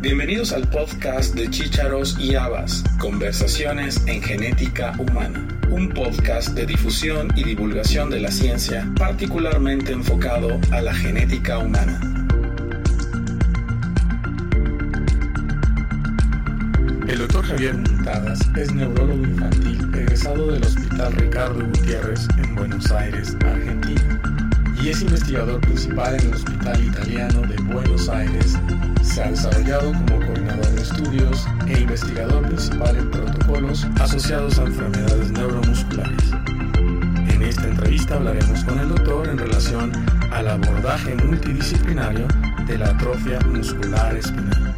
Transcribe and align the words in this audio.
Bienvenidos 0.00 0.52
al 0.52 0.62
podcast 0.68 1.34
de 1.34 1.50
Chícharos 1.50 2.16
y 2.20 2.36
Habas, 2.36 2.84
Conversaciones 3.00 4.00
en 4.06 4.22
Genética 4.22 4.94
Humana, 4.96 5.44
un 5.70 5.88
podcast 5.88 6.50
de 6.50 6.66
difusión 6.66 7.26
y 7.34 7.42
divulgación 7.42 8.08
de 8.08 8.20
la 8.20 8.30
ciencia 8.30 8.88
particularmente 8.96 9.90
enfocado 9.90 10.60
a 10.70 10.82
la 10.82 10.94
genética 10.94 11.58
humana. 11.58 12.00
El 17.08 17.18
doctor 17.18 17.44
Javier 17.46 17.74
Montadas 17.74 18.38
es 18.56 18.72
neurólogo 18.72 19.24
infantil 19.24 19.80
egresado 19.96 20.52
del 20.52 20.62
Hospital 20.62 21.12
Ricardo 21.14 21.66
Gutiérrez 21.66 22.28
en 22.36 22.54
Buenos 22.54 22.88
Aires, 22.92 23.36
Argentina, 23.44 24.20
y 24.80 24.90
es 24.90 25.02
investigador 25.02 25.60
principal 25.62 26.14
en 26.14 26.28
el 26.28 26.34
Hospital 26.34 26.84
Italiano 26.84 27.40
de 27.40 27.56
Buenos 27.62 28.08
Aires 28.08 28.56
se 29.08 29.22
ha 29.22 29.30
desarrollado 29.30 29.92
como 29.92 30.26
coordinador 30.26 30.66
de 30.66 30.82
estudios 30.82 31.46
e 31.66 31.80
investigador 31.80 32.46
principal 32.46 32.96
en 32.96 33.10
protocolos 33.10 33.86
asociados 34.00 34.58
a 34.58 34.64
enfermedades 34.64 35.30
neuromusculares. 35.32 36.30
En 37.32 37.42
esta 37.42 37.68
entrevista 37.68 38.16
hablaremos 38.16 38.62
con 38.64 38.78
el 38.78 38.88
doctor 38.90 39.28
en 39.28 39.38
relación 39.38 39.92
al 40.30 40.48
abordaje 40.48 41.14
multidisciplinario 41.24 42.26
de 42.66 42.78
la 42.78 42.90
atrofia 42.90 43.40
muscular 43.40 44.14
espinal. 44.14 44.74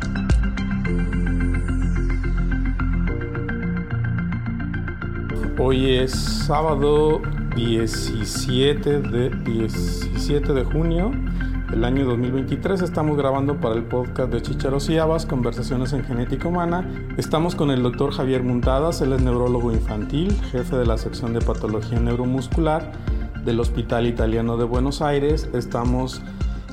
Hoy 5.58 5.96
es 5.96 6.12
sábado 6.12 7.20
17 7.56 9.00
de, 9.00 9.30
17 9.30 10.52
de 10.52 10.64
junio 10.64 11.12
el 11.72 11.84
año 11.84 12.04
2023. 12.04 12.82
Estamos 12.82 13.16
grabando 13.16 13.60
para 13.60 13.74
el 13.74 13.84
podcast 13.84 14.32
de 14.32 14.42
Chicharos 14.42 14.88
y 14.90 14.98
Habas, 14.98 15.26
Conversaciones 15.26 15.92
en 15.92 16.04
Genética 16.04 16.48
Humana. 16.48 16.88
Estamos 17.16 17.54
con 17.54 17.70
el 17.70 17.82
doctor 17.82 18.12
Javier 18.12 18.42
Muntadas, 18.42 19.00
él 19.00 19.12
es 19.12 19.22
neurólogo 19.22 19.72
infantil, 19.72 20.32
jefe 20.50 20.76
de 20.76 20.86
la 20.86 20.98
sección 20.98 21.32
de 21.32 21.40
patología 21.40 22.00
neuromuscular 22.00 22.92
del 23.44 23.60
Hospital 23.60 24.06
Italiano 24.06 24.56
de 24.56 24.64
Buenos 24.64 25.00
Aires. 25.02 25.48
Estamos 25.54 26.22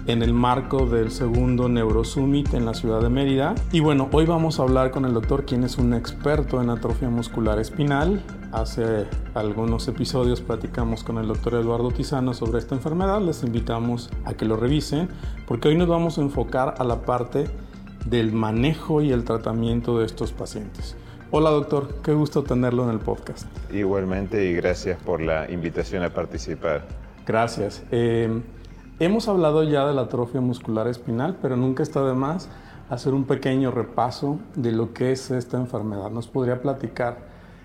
en 0.08 0.24
el 0.24 0.34
marco 0.34 0.86
del 0.86 1.12
segundo 1.12 1.70
Neurosummit 1.70 2.54
en 2.54 2.66
la 2.66 2.74
ciudad 2.74 3.02
de 3.02 3.10
Mérida. 3.10 3.56
Y 3.72 3.82
bueno, 3.82 4.10
hoy 4.12 4.26
vamos 4.26 4.60
a 4.60 4.64
hablar 4.64 4.92
con 4.92 5.06
el 5.06 5.14
doctor, 5.14 5.46
quien 5.46 5.64
es 5.64 5.78
un 5.78 5.94
experto 5.94 6.62
en 6.62 6.70
atrofia 6.70 7.10
muscular 7.10 7.60
espinal. 7.60 8.22
Hace 8.52 9.06
algunos 9.34 9.88
episodios 9.88 10.42
platicamos 10.42 11.04
con 11.04 11.18
el 11.18 11.28
doctor 11.28 11.56
Eduardo 11.56 11.92
Tizano 11.92 12.34
sobre 12.34 12.60
esta 12.60 12.76
enfermedad. 12.76 13.22
Les 13.22 13.44
invitamos 13.44 14.10
a 14.26 14.34
que 14.34 14.46
lo 14.46 14.56
revisen, 14.56 15.10
porque 15.46 15.68
hoy 15.68 15.76
nos 15.76 15.88
vamos 15.88 16.18
a 16.18 16.22
enfocar 16.22 16.76
a 16.78 16.84
la 16.84 17.02
parte 17.02 17.46
del 18.06 18.32
manejo 18.32 19.02
y 19.02 19.12
el 19.12 19.24
tratamiento 19.24 20.00
de 20.00 20.06
estos 20.06 20.32
pacientes. 20.32 20.96
Hola 21.32 21.50
doctor, 21.50 21.96
qué 22.04 22.14
gusto 22.14 22.44
tenerlo 22.44 22.84
en 22.86 22.92
el 22.92 23.00
podcast. 23.00 23.48
Igualmente 23.74 24.46
y 24.46 24.54
gracias 24.54 24.98
por 25.04 25.22
la 25.22 25.52
invitación 25.52 26.04
a 26.04 26.10
participar. 26.10 26.86
Gracias. 27.26 27.84
Eh, 27.92 28.42
Hemos 29.00 29.28
hablado 29.28 29.62
ya 29.62 29.86
de 29.86 29.94
la 29.94 30.02
atrofia 30.02 30.42
muscular 30.42 30.88
espinal, 30.88 31.38
pero 31.40 31.56
nunca 31.56 31.84
está 31.84 32.04
de 32.04 32.16
más 32.16 32.50
hacer 32.90 33.14
un 33.14 33.26
pequeño 33.26 33.70
repaso 33.70 34.40
de 34.56 34.72
lo 34.72 34.92
que 34.92 35.12
es 35.12 35.30
esta 35.30 35.58
enfermedad. 35.58 36.10
¿Nos 36.10 36.28
podría 36.28 36.64
platicar 36.64 37.20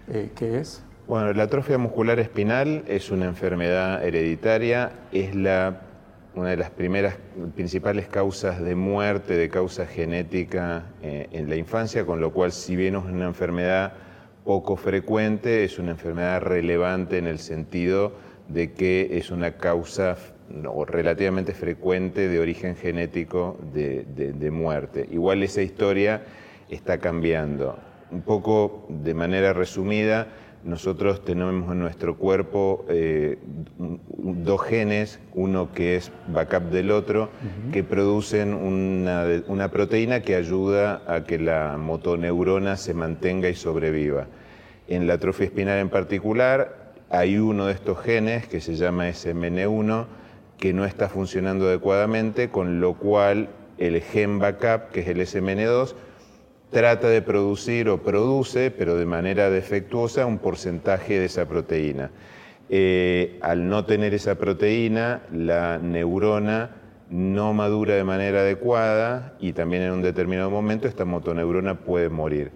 eh, 0.08 0.30
qué 0.34 0.58
es? 0.58 0.82
Bueno, 1.06 1.32
la 1.32 1.44
atrofia 1.44 1.78
muscular 1.78 2.18
espinal 2.20 2.84
es 2.86 3.10
una 3.10 3.26
enfermedad 3.26 4.04
hereditaria, 4.04 4.92
es 5.12 5.34
la, 5.34 5.82
una 6.34 6.50
de 6.50 6.56
las 6.56 6.70
primeras 6.70 7.16
principales 7.54 8.08
causas 8.08 8.62
de 8.62 8.74
muerte, 8.74 9.36
de 9.36 9.48
causa 9.48 9.86
genética 9.86 10.84
eh, 11.02 11.28
en 11.32 11.48
la 11.48 11.56
infancia, 11.56 12.06
con 12.06 12.20
lo 12.20 12.32
cual 12.32 12.52
si 12.52 12.76
bien 12.76 12.94
es 12.94 13.04
una 13.04 13.26
enfermedad 13.26 13.94
poco 14.44 14.76
frecuente, 14.76 15.64
es 15.64 15.78
una 15.78 15.92
enfermedad 15.92 16.40
relevante 16.40 17.18
en 17.18 17.26
el 17.26 17.38
sentido 17.38 18.12
de 18.48 18.72
que 18.72 19.18
es 19.18 19.30
una 19.30 19.52
causa 19.56 20.16
relativamente 20.86 21.54
frecuente 21.54 22.28
de 22.28 22.40
origen 22.40 22.76
genético 22.76 23.58
de, 23.72 24.50
muerte. 24.50 25.08
Igual 25.10 25.42
esa 25.42 25.62
historia 25.62 26.22
está 26.68 26.98
cambiando. 26.98 27.78
Un 28.12 28.20
poco 28.20 28.86
de 28.88 29.14
manera 29.14 29.54
resumida, 29.54 30.28
nosotros 30.64 31.24
tenemos 31.24 31.72
en 31.72 31.80
nuestro 31.80 32.16
cuerpo 32.16 32.84
eh, 32.88 33.38
dos 33.78 34.62
genes, 34.62 35.18
uno 35.34 35.72
que 35.72 35.96
es 35.96 36.12
backup 36.28 36.70
del 36.70 36.90
otro, 36.90 37.30
que 37.72 37.82
producen 37.82 38.54
una, 38.54 39.24
una, 39.48 39.70
proteína 39.70 40.20
que 40.20 40.36
ayuda 40.36 41.02
a 41.08 41.24
que 41.24 41.38
la 41.38 41.78
motoneurona 41.78 42.76
se 42.76 42.94
mantenga 42.94 43.48
y 43.48 43.54
sobreviva. 43.54 44.26
En 44.88 45.06
la 45.06 45.14
atrofia 45.14 45.46
espinal 45.46 45.78
en 45.78 45.88
particular, 45.88 46.92
hay 47.10 47.38
uno 47.38 47.66
de 47.66 47.72
estos 47.72 47.98
genes 48.00 48.46
que 48.46 48.60
se 48.60 48.76
llama 48.76 49.08
SMN1, 49.08 50.06
que 50.58 50.72
no 50.72 50.84
está 50.84 51.08
funcionando 51.08 51.66
adecuadamente, 51.66 52.50
con 52.50 52.80
lo 52.80 52.94
cual 52.94 53.48
el 53.78 54.00
gen 54.00 54.38
backup, 54.38 54.92
que 54.92 55.00
es 55.00 55.08
el 55.08 55.18
SMN2, 55.20 55.94
trata 56.72 57.08
de 57.08 57.22
producir 57.22 57.88
o 57.88 58.02
produce, 58.02 58.70
pero 58.70 58.96
de 58.96 59.06
manera 59.06 59.50
defectuosa, 59.50 60.26
un 60.26 60.38
porcentaje 60.38 61.18
de 61.18 61.26
esa 61.26 61.46
proteína. 61.46 62.10
Eh, 62.68 63.38
al 63.42 63.68
no 63.68 63.84
tener 63.84 64.14
esa 64.14 64.34
proteína, 64.34 65.22
la 65.32 65.78
neurona 65.78 66.70
no 67.10 67.52
madura 67.52 67.94
de 67.94 68.04
manera 68.04 68.40
adecuada 68.40 69.34
y 69.38 69.52
también 69.52 69.82
en 69.82 69.92
un 69.92 70.02
determinado 70.02 70.50
momento 70.50 70.88
esta 70.88 71.04
motoneurona 71.04 71.80
puede 71.80 72.08
morir. 72.08 72.50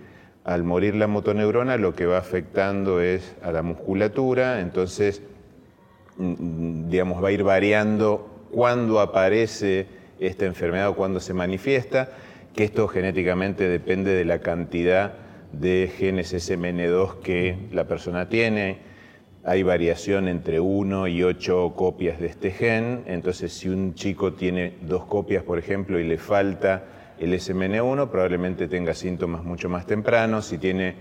Al 0.45 0.65
morir 0.65 0.95
la 0.95 1.07
motoneurona 1.07 1.77
lo 1.77 1.95
que 1.95 2.07
va 2.07 2.19
afectando 2.19 3.01
es 3.01 3.37
a 3.43 3.53
la 3.53 3.63
musculatura, 3.63 4.61
entonces 4.61 5.23
Mm, 6.19 6.89
digamos, 6.89 7.23
va 7.23 7.29
a 7.29 7.33
ir 7.33 7.43
variando 7.43 8.47
cuándo 8.51 9.01
aparece 9.01 9.87
esta 10.19 10.47
enfermedad 10.47 10.89
o 10.89 10.97
cuándo 10.97 11.21
se 11.21 11.35
manifiesta, 11.35 12.11
que 12.57 12.65
esto 12.65 12.89
genéticamente 12.89 13.69
depende 13.69 14.15
de 14.15 14.25
la 14.25 14.41
cantidad 14.41 15.15
de 15.53 15.91
genes 15.97 16.35
SMN2 16.35 17.21
que 17.21 17.69
la 17.73 17.87
persona 17.87 18.29
tiene. 18.29 18.79
Hay 19.45 19.63
variación 19.63 20.27
entre 20.27 20.59
1 20.59 21.07
y 21.07 21.23
8 21.23 21.75
copias 21.77 22.19
de 22.19 22.27
este 22.27 22.51
gen, 22.51 23.05
entonces 23.07 23.53
si 23.53 23.69
un 23.69 23.95
chico 23.95 24.33
tiene 24.33 24.75
dos 24.83 25.05
copias, 25.05 25.45
por 25.45 25.59
ejemplo, 25.59 26.01
y 26.01 26.05
le 26.05 26.19
falta 26.19 26.85
el 27.21 27.33
SMN1, 27.33 28.11
probablemente 28.11 28.67
tenga 28.67 28.95
síntomas 28.95 29.45
mucho 29.45 29.69
más 29.69 29.87
tempranos. 29.87 30.47
Si 30.47 30.59
tiene 30.59 30.95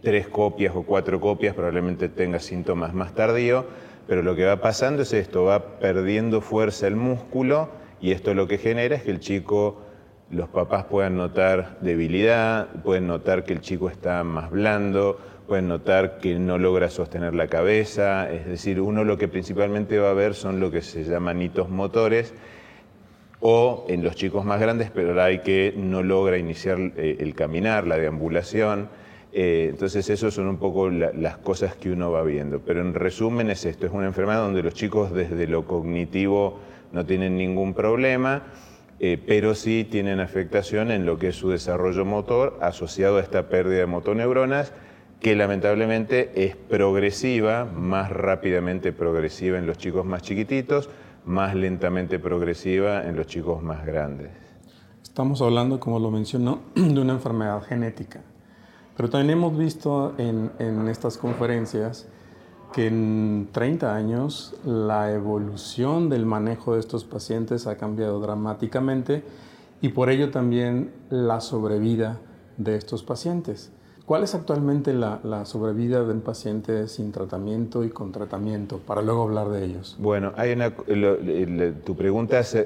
tres 0.00 0.28
copias 0.28 0.74
o 0.74 0.84
cuatro 0.84 1.20
copias, 1.20 1.54
probablemente 1.54 2.08
tenga 2.08 2.38
síntomas 2.38 2.94
más 2.94 3.14
tardíos 3.14 3.66
pero 4.06 4.22
lo 4.22 4.36
que 4.36 4.44
va 4.44 4.60
pasando 4.60 5.02
es 5.02 5.12
esto, 5.12 5.44
va 5.44 5.78
perdiendo 5.78 6.40
fuerza 6.40 6.86
el 6.86 6.96
músculo 6.96 7.70
y 8.00 8.12
esto 8.12 8.34
lo 8.34 8.46
que 8.46 8.58
genera 8.58 8.96
es 8.96 9.02
que 9.02 9.10
el 9.10 9.20
chico, 9.20 9.80
los 10.30 10.48
papás 10.48 10.84
puedan 10.84 11.16
notar 11.16 11.78
debilidad, 11.80 12.68
pueden 12.82 13.06
notar 13.06 13.44
que 13.44 13.52
el 13.52 13.60
chico 13.60 13.88
está 13.88 14.24
más 14.24 14.50
blando, 14.50 15.18
pueden 15.46 15.68
notar 15.68 16.18
que 16.18 16.38
no 16.38 16.58
logra 16.58 16.88
sostener 16.90 17.34
la 17.34 17.48
cabeza, 17.48 18.30
es 18.30 18.46
decir, 18.46 18.80
uno 18.80 19.04
lo 19.04 19.18
que 19.18 19.28
principalmente 19.28 19.98
va 19.98 20.10
a 20.10 20.14
ver 20.14 20.34
son 20.34 20.60
lo 20.60 20.70
que 20.70 20.82
se 20.82 21.04
llaman 21.04 21.42
hitos 21.42 21.68
motores 21.68 22.34
o 23.46 23.84
en 23.88 24.02
los 24.02 24.16
chicos 24.16 24.44
más 24.46 24.58
grandes, 24.58 24.90
pero 24.90 25.20
hay 25.22 25.40
que 25.40 25.74
no 25.76 26.02
logra 26.02 26.38
iniciar 26.38 26.78
eh, 26.96 27.18
el 27.20 27.34
caminar, 27.34 27.86
la 27.86 27.98
deambulación. 27.98 28.88
Eh, 29.34 29.66
entonces, 29.68 30.08
esas 30.08 30.32
son 30.32 30.46
un 30.46 30.56
poco 30.56 30.88
las 30.88 31.36
cosas 31.36 31.76
que 31.76 31.90
uno 31.90 32.10
va 32.10 32.22
viendo. 32.22 32.60
Pero 32.60 32.80
en 32.80 32.94
resumen 32.94 33.50
es 33.50 33.66
esto, 33.66 33.84
es 33.84 33.92
una 33.92 34.06
enfermedad 34.06 34.38
donde 34.38 34.62
los 34.62 34.72
chicos 34.72 35.12
desde 35.12 35.46
lo 35.46 35.66
cognitivo 35.66 36.58
no 36.92 37.04
tienen 37.04 37.36
ningún 37.36 37.74
problema, 37.74 38.44
eh, 39.00 39.22
pero 39.26 39.54
sí 39.54 39.86
tienen 39.90 40.20
afectación 40.20 40.90
en 40.90 41.06
lo 41.06 41.18
que 41.18 41.28
es 41.28 41.36
su 41.36 41.50
desarrollo 41.50 42.04
motor 42.04 42.58
asociado 42.60 43.18
a 43.18 43.20
esta 43.20 43.48
pérdida 43.48 43.80
de 43.80 43.86
motoneuronas, 43.86 44.72
que 45.20 45.34
lamentablemente 45.34 46.44
es 46.44 46.56
progresiva, 46.56 47.64
más 47.64 48.10
rápidamente 48.10 48.92
progresiva 48.92 49.58
en 49.58 49.66
los 49.66 49.78
chicos 49.78 50.04
más 50.04 50.22
chiquititos, 50.22 50.90
más 51.24 51.54
lentamente 51.54 52.18
progresiva 52.18 53.04
en 53.06 53.16
los 53.16 53.26
chicos 53.26 53.62
más 53.62 53.86
grandes. 53.86 54.30
Estamos 55.02 55.40
hablando, 55.42 55.80
como 55.80 55.98
lo 55.98 56.10
mencionó, 56.10 56.60
de 56.74 57.00
una 57.00 57.12
enfermedad 57.12 57.62
genética. 57.62 58.20
Pero 58.96 59.10
también 59.10 59.38
hemos 59.38 59.56
visto 59.56 60.14
en, 60.18 60.50
estas 60.88 61.16
conferencias 61.18 62.08
que 62.74 62.88
en 62.88 63.48
30 63.52 63.94
años 63.94 64.54
la 64.64 65.12
evolución 65.12 66.08
del 66.08 66.26
manejo 66.26 66.74
de 66.74 66.80
estos 66.80 67.04
pacientes 67.04 67.68
ha 67.68 67.76
cambiado 67.76 68.18
dramáticamente 68.18 69.22
y 69.80 69.90
por 69.90 70.10
ello 70.10 70.30
también 70.30 70.90
la 71.08 71.40
sobrevida 71.40 72.18
de 72.56 72.74
estos 72.76 73.04
pacientes. 73.04 73.70
¿Cuál 74.06 74.24
es 74.24 74.34
actualmente 74.34 74.92
la, 74.92 75.44
sobrevida 75.44 76.02
de 76.04 76.12
un 76.12 76.20
paciente 76.20 76.88
sin 76.88 77.12
tratamiento 77.12 77.84
y 77.84 77.90
con 77.90 78.12
tratamiento? 78.12 78.78
Para 78.78 79.02
luego 79.02 79.22
hablar 79.22 79.48
de 79.50 79.64
ellos. 79.64 79.96
Bueno, 79.98 80.32
tu 81.84 81.96
pregunta 81.96 82.40
es 82.40 82.56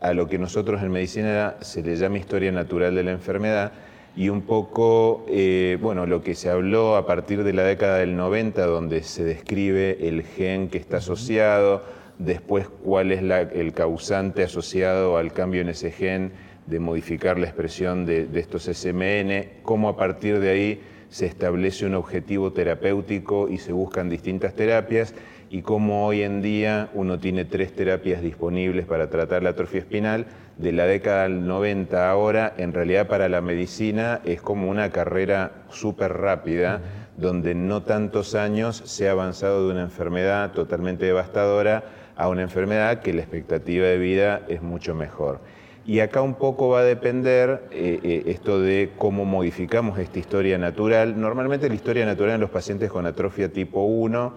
a 0.00 0.12
lo 0.12 0.28
que 0.28 0.38
nosotros 0.38 0.82
en 0.82 0.92
medicina 0.92 1.56
se 1.60 1.82
le 1.82 1.96
llama 1.96 2.18
historia 2.18 2.52
natural 2.52 2.94
de 2.94 3.02
la 3.02 3.12
enfermedad 3.12 3.72
y 4.18 4.30
un 4.30 4.42
poco, 4.42 5.24
eh, 5.28 5.78
bueno, 5.80 6.04
lo 6.04 6.24
que 6.24 6.34
se 6.34 6.50
habló 6.50 6.96
a 6.96 7.06
partir 7.06 7.44
de 7.44 7.52
la 7.52 7.62
década 7.62 7.98
del 7.98 8.16
90, 8.16 8.66
donde 8.66 9.04
se 9.04 9.22
describe 9.22 10.08
el 10.08 10.24
gen 10.24 10.70
que 10.70 10.78
está 10.78 10.96
asociado, 10.96 11.84
después 12.18 12.66
cuál 12.82 13.12
es 13.12 13.22
el 13.22 13.72
causante 13.74 14.42
asociado 14.42 15.18
al 15.18 15.32
cambio 15.32 15.60
en 15.60 15.68
ese 15.68 15.92
gen, 15.92 16.32
de 16.66 16.80
modificar 16.80 17.38
la 17.38 17.46
expresión 17.46 18.06
de, 18.06 18.26
de 18.26 18.40
estos 18.40 18.64
SMN, 18.64 19.62
cómo 19.62 19.88
a 19.88 19.96
partir 19.96 20.40
de 20.40 20.50
ahí 20.50 20.80
se 21.10 21.26
establece 21.26 21.86
un 21.86 21.94
objetivo 21.94 22.52
terapéutico 22.52 23.48
y 23.48 23.58
se 23.58 23.72
buscan 23.72 24.10
distintas 24.10 24.52
terapias 24.52 25.14
y 25.50 25.62
cómo 25.62 26.06
hoy 26.06 26.22
en 26.22 26.42
día 26.42 26.90
uno 26.94 27.18
tiene 27.18 27.44
tres 27.44 27.74
terapias 27.74 28.22
disponibles 28.22 28.86
para 28.86 29.08
tratar 29.08 29.42
la 29.42 29.50
atrofia 29.50 29.80
espinal. 29.80 30.26
De 30.56 30.72
la 30.72 30.86
década 30.86 31.22
del 31.22 31.46
90 31.46 32.10
ahora, 32.10 32.52
en 32.56 32.72
realidad 32.72 33.06
para 33.06 33.28
la 33.28 33.40
medicina 33.40 34.20
es 34.24 34.42
como 34.42 34.68
una 34.68 34.90
carrera 34.90 35.52
súper 35.70 36.12
rápida, 36.14 36.80
donde 37.16 37.52
en 37.52 37.68
no 37.68 37.82
tantos 37.82 38.34
años 38.34 38.82
se 38.84 39.08
ha 39.08 39.12
avanzado 39.12 39.66
de 39.66 39.72
una 39.72 39.82
enfermedad 39.82 40.52
totalmente 40.52 41.06
devastadora 41.06 41.84
a 42.16 42.28
una 42.28 42.42
enfermedad 42.42 43.00
que 43.00 43.12
la 43.12 43.22
expectativa 43.22 43.86
de 43.86 43.98
vida 43.98 44.42
es 44.48 44.60
mucho 44.60 44.94
mejor. 44.94 45.40
Y 45.86 46.00
acá 46.00 46.20
un 46.20 46.34
poco 46.34 46.68
va 46.68 46.80
a 46.80 46.84
depender 46.84 47.62
eh, 47.70 48.00
eh, 48.02 48.22
esto 48.26 48.60
de 48.60 48.90
cómo 48.98 49.24
modificamos 49.24 49.98
esta 49.98 50.18
historia 50.18 50.58
natural. 50.58 51.18
Normalmente 51.18 51.68
la 51.68 51.74
historia 51.76 52.04
natural 52.04 52.34
en 52.34 52.40
los 52.42 52.50
pacientes 52.50 52.90
con 52.90 53.06
atrofia 53.06 53.50
tipo 53.50 53.84
1 53.84 54.34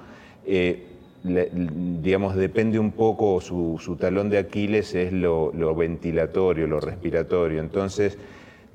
digamos, 1.24 2.36
depende 2.36 2.80
un 2.80 2.92
poco, 2.92 3.40
su, 3.42 3.98
talón 4.00 4.30
de 4.30 4.40
Aquiles 4.40 4.96
es 4.96 5.14
lo, 5.14 5.76
ventilatorio, 5.76 6.68
lo 6.68 6.80
respiratorio. 6.80 7.60
Entonces, 7.60 8.18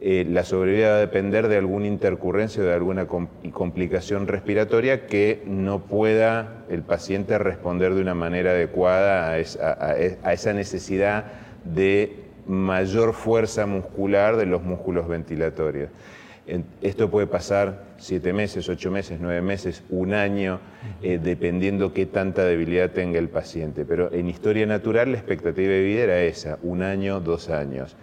eh, 0.00 0.26
la 0.28 0.44
sobrevida 0.44 0.90
va 0.90 0.96
a 0.96 1.00
depender 1.00 1.48
de 1.48 1.56
alguna 1.56 1.86
intercurrencia 1.86 2.62
o 2.62 2.66
de 2.66 2.74
alguna 2.74 3.06
complicación 3.06 4.28
respiratoria 4.28 5.06
que 5.06 5.42
no 5.46 5.80
pueda 5.80 6.64
el 6.68 6.82
paciente 6.82 7.38
responder 7.38 7.94
de 7.94 8.02
una 8.02 8.14
manera 8.14 8.50
adecuada 8.50 9.30
a 9.32 10.32
esa 10.32 10.52
necesidad 10.52 11.24
de 11.64 12.26
mayor 12.46 13.14
fuerza 13.14 13.66
muscular 13.66 14.36
de 14.36 14.46
los 14.46 14.62
músculos 14.62 15.08
ventilatorios. 15.08 15.90
Esto 16.80 17.10
puede 17.10 17.26
pasar 17.26 17.86
siete 17.98 18.32
meses, 18.32 18.68
ocho 18.68 18.90
meses, 18.90 19.18
nueve 19.20 19.42
meses, 19.42 19.82
un 19.90 20.14
año, 20.14 20.60
eh, 21.02 21.18
dependiendo 21.20 21.92
qué 21.92 22.06
tanta 22.06 22.44
debilidad 22.44 22.92
tenga 22.92 23.18
el 23.18 23.28
paciente. 23.28 23.84
Pero 23.84 24.12
en 24.12 24.28
historia 24.28 24.64
natural 24.64 25.10
la 25.10 25.18
expectativa 25.18 25.72
de 25.72 25.82
vida 25.82 26.04
era 26.04 26.22
esa, 26.22 26.58
un 26.62 26.82
año, 26.82 27.20
dos 27.20 27.50
años. 27.50 27.96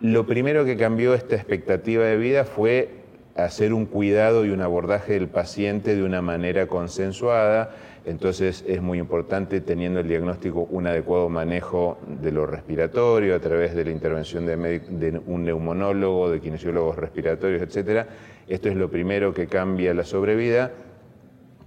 Lo 0.00 0.26
primero 0.26 0.64
que 0.64 0.78
cambió 0.78 1.12
esta 1.12 1.34
expectativa 1.34 2.04
de 2.04 2.16
vida 2.16 2.44
fue 2.44 2.88
hacer 3.34 3.72
un 3.72 3.84
cuidado 3.84 4.44
y 4.44 4.50
un 4.50 4.62
abordaje 4.62 5.12
del 5.12 5.28
paciente 5.28 5.94
de 5.94 6.02
una 6.02 6.22
manera 6.22 6.66
consensuada, 6.66 7.70
entonces 8.04 8.64
es 8.66 8.80
muy 8.80 8.98
importante, 8.98 9.60
teniendo 9.60 10.00
el 10.00 10.08
diagnóstico, 10.08 10.68
un 10.70 10.86
adecuado 10.86 11.28
manejo 11.28 11.98
de 12.20 12.32
lo 12.32 12.46
respiratorio 12.46 13.34
a 13.34 13.40
través 13.40 13.74
de 13.74 13.84
la 13.84 13.90
intervención 13.90 14.46
de, 14.46 15.20
un 15.26 15.44
neumonólogo, 15.44 16.30
de 16.30 16.40
kinesiólogos 16.40 16.96
respiratorios, 16.96 17.62
etc. 17.62 18.06
Esto 18.46 18.68
es 18.68 18.76
lo 18.76 18.90
primero 18.90 19.34
que 19.34 19.46
cambia 19.46 19.92
la 19.94 20.04
sobrevida, 20.04 20.72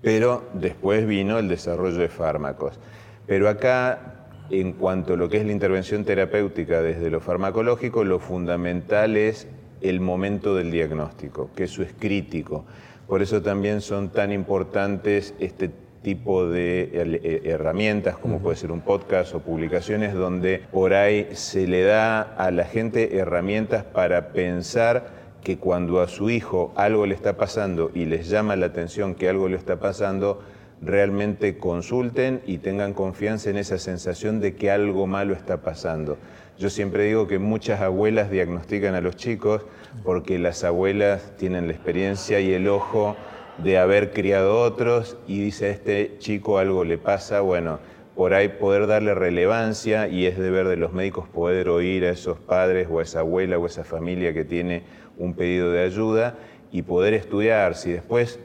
pero 0.02 0.44
después 0.54 1.06
vino 1.06 1.38
el 1.38 1.48
desarrollo 1.48 1.98
de 1.98 2.10
fármacos. 2.10 2.80
Pero 3.28 3.48
acá, 3.48 4.28
en 4.50 4.74
cuanto 4.74 5.14
a 5.14 5.18
lo 5.18 5.30
que 5.30 5.38
es 5.38 5.46
la 5.46 5.52
intervención 5.52 6.06
terapéutica 6.06 6.82
desde 6.82 7.10
lo 7.10 7.20
farmacológico, 7.20 8.04
lo 8.04 8.20
fundamental 8.20 9.16
es 9.16 9.48
el 9.82 10.00
momento 10.00 10.56
del 10.56 10.72
diagnóstico, 10.72 11.50
que 11.56 11.66
eso 11.66 11.84
es 11.84 11.94
crítico. 11.94 12.66
Por 13.08 13.22
eso 13.22 13.42
también 13.42 13.82
son 13.82 14.10
tan 14.10 14.32
importantes 14.32 15.34
este 15.40 15.70
tipo 16.02 16.48
de 16.50 16.90
eh, 16.94 17.42
herramientas, 17.46 18.18
como 18.18 18.40
puede 18.40 18.56
ser 18.56 18.72
un 18.72 18.82
podcast 18.82 19.34
o 19.36 19.40
publicaciones, 19.40 20.14
donde 20.14 20.64
por 20.72 20.94
ahí 20.94 21.28
se 21.34 21.68
le 21.68 21.84
da 21.84 22.22
a 22.22 22.52
la 22.52 22.66
gente 22.66 23.18
herramientas 23.18 23.84
para 23.84 24.30
pensar 24.30 25.22
que 25.44 25.58
cuando 25.58 26.02
a 26.02 26.08
su 26.08 26.30
hijo 26.30 26.72
algo 26.76 27.06
le 27.06 27.16
está 27.16 27.38
pasando 27.38 27.92
y 27.94 28.06
les 28.06 28.30
llama 28.30 28.56
la 28.56 28.68
atención 28.68 29.16
que 29.16 29.30
algo 29.30 29.50
le 29.50 29.58
está 29.58 29.80
pasando, 29.80 30.42
realmente 30.82 31.58
consulten 31.58 32.42
y 32.46 32.58
tengan 32.58 32.94
confianza 32.94 33.50
en 33.50 33.58
esa 33.58 33.78
sensación 33.78 34.40
de 34.40 34.56
que 34.56 34.72
algo 34.72 35.08
malo 35.08 35.34
está 35.34 35.58
pasando. 35.62 36.18
Yo 36.58 36.70
siempre 36.70 37.06
digo 37.06 37.28
que 37.28 37.40
muchas 37.40 37.82
abuelas 37.82 38.30
diagnostican 38.30 38.94
a 38.96 39.02
los 39.02 39.16
chicos 39.16 39.64
porque 40.04 40.40
las 40.40 40.64
abuelas 40.64 41.34
tienen 41.38 41.68
la 41.68 41.74
experiencia 41.74 42.40
y 42.40 42.54
el 42.54 42.68
ojo 42.68 43.16
de 43.64 43.78
haber 43.78 44.12
criado 44.12 44.60
otros 44.60 45.18
y 45.28 45.40
dice 45.40 45.68
a 45.68 45.70
este 45.70 46.16
chico 46.18 46.58
algo 46.58 46.84
le 46.84 46.98
pasa, 46.98 47.42
bueno, 47.42 47.80
por 48.16 48.34
ahí 48.34 48.50
poder 48.50 48.88
darle 48.88 49.14
relevancia 49.14 50.08
y 50.08 50.26
es 50.26 50.38
deber 50.38 50.68
de 50.68 50.78
los 50.78 50.94
médicos 50.94 51.28
poder 51.28 51.70
oír 51.70 52.06
a 52.06 52.10
esos 52.10 52.40
padres 52.40 52.88
o 52.90 53.00
a 53.00 53.04
esa 53.04 53.20
abuela 53.20 53.58
o 53.58 53.64
a 53.64 53.68
esa 53.68 53.84
familia 53.84 54.34
que 54.34 54.46
tiene 54.46 54.84
un 55.18 55.34
pedido 55.34 55.72
de 55.72 55.84
ayuda 55.84 56.36
y 56.72 56.82
poder 56.82 57.14
estudiar. 57.14 57.76
Si 57.76 57.92
después 57.92 58.40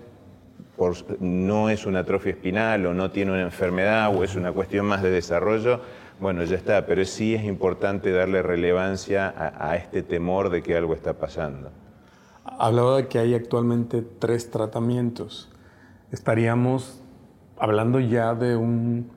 no 1.20 1.70
es 1.70 1.86
una 1.86 2.00
atrofia 2.00 2.32
espinal 2.32 2.86
o 2.86 2.94
no 2.94 3.10
tiene 3.10 3.32
una 3.32 3.42
enfermedad 3.42 4.14
o 4.14 4.22
es 4.22 4.36
una 4.36 4.52
cuestión 4.52 4.86
más 4.86 5.02
de 5.02 5.10
desarrollo, 5.10 5.80
bueno, 6.20 6.44
ya 6.44 6.56
está, 6.56 6.86
pero 6.86 7.04
sí 7.04 7.34
es 7.34 7.44
importante 7.44 8.10
darle 8.10 8.42
relevancia 8.42 9.34
a 9.36 9.76
este 9.76 10.02
temor 10.02 10.48
de 10.50 10.62
que 10.62 10.76
algo 10.76 10.94
está 10.94 11.14
pasando. 11.14 11.70
Hablaba 12.58 12.96
de 12.96 13.08
que 13.08 13.18
hay 13.18 13.34
actualmente 13.34 14.02
tres 14.02 14.50
tratamientos. 14.50 15.50
Estaríamos 16.12 17.02
hablando 17.58 18.00
ya 18.00 18.34
de 18.34 18.56
un, 18.56 19.14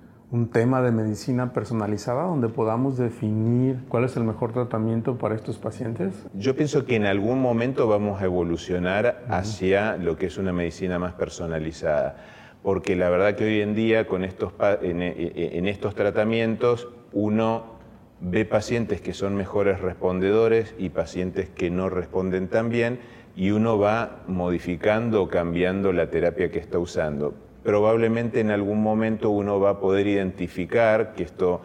tema 0.51 0.81
de 0.81 0.91
medicina 0.91 1.53
personalizada 1.53 2.23
donde 2.23 2.49
podamos 2.49 2.97
definir 2.97 3.79
cuál 3.87 4.03
es 4.03 4.15
el 4.15 4.23
mejor 4.23 4.53
tratamiento 4.53 5.17
para 5.17 5.33
estos 5.33 5.57
pacientes? 5.57 6.13
Yo 6.33 6.55
pienso 6.55 6.85
que 6.85 6.95
en 6.95 7.05
algún 7.05 7.41
momento 7.41 7.87
vamos 7.87 8.21
a 8.21 8.25
evolucionar 8.25 9.23
hacia 9.27 9.97
lo 9.97 10.17
que 10.17 10.27
es 10.27 10.37
una 10.37 10.53
medicina 10.53 10.99
más 10.99 11.13
personalizada, 11.13 12.17
porque 12.61 12.95
la 12.95 13.09
verdad 13.09 13.35
que 13.35 13.45
hoy 13.45 13.61
en 13.61 13.73
día 13.73 14.05
con 14.05 14.23
estos, 14.23 14.53
en, 14.83 15.01
en 15.01 15.67
estos 15.67 15.95
tratamientos 15.95 16.87
uno 17.11 17.79
ve 18.21 18.45
pacientes 18.45 19.01
que 19.01 19.13
son 19.13 19.35
mejores 19.35 19.79
respondedores 19.79 20.75
y 20.77 20.89
pacientes 20.89 21.49
que 21.49 21.71
no 21.71 21.89
responden 21.89 22.49
tan 22.49 22.69
bien 22.69 22.99
y 23.39 23.51
uno 23.51 23.79
va 23.79 24.19
modificando 24.27 25.23
o 25.23 25.29
cambiando 25.29 25.93
la 25.93 26.09
terapia 26.09 26.51
que 26.51 26.59
está 26.59 26.77
usando. 26.77 27.33
Probablemente 27.63 28.41
en 28.41 28.51
algún 28.51 28.83
momento 28.83 29.29
uno 29.29 29.61
va 29.61 29.69
a 29.69 29.79
poder 29.79 30.07
identificar, 30.07 31.13
que 31.13 31.23
esto 31.23 31.61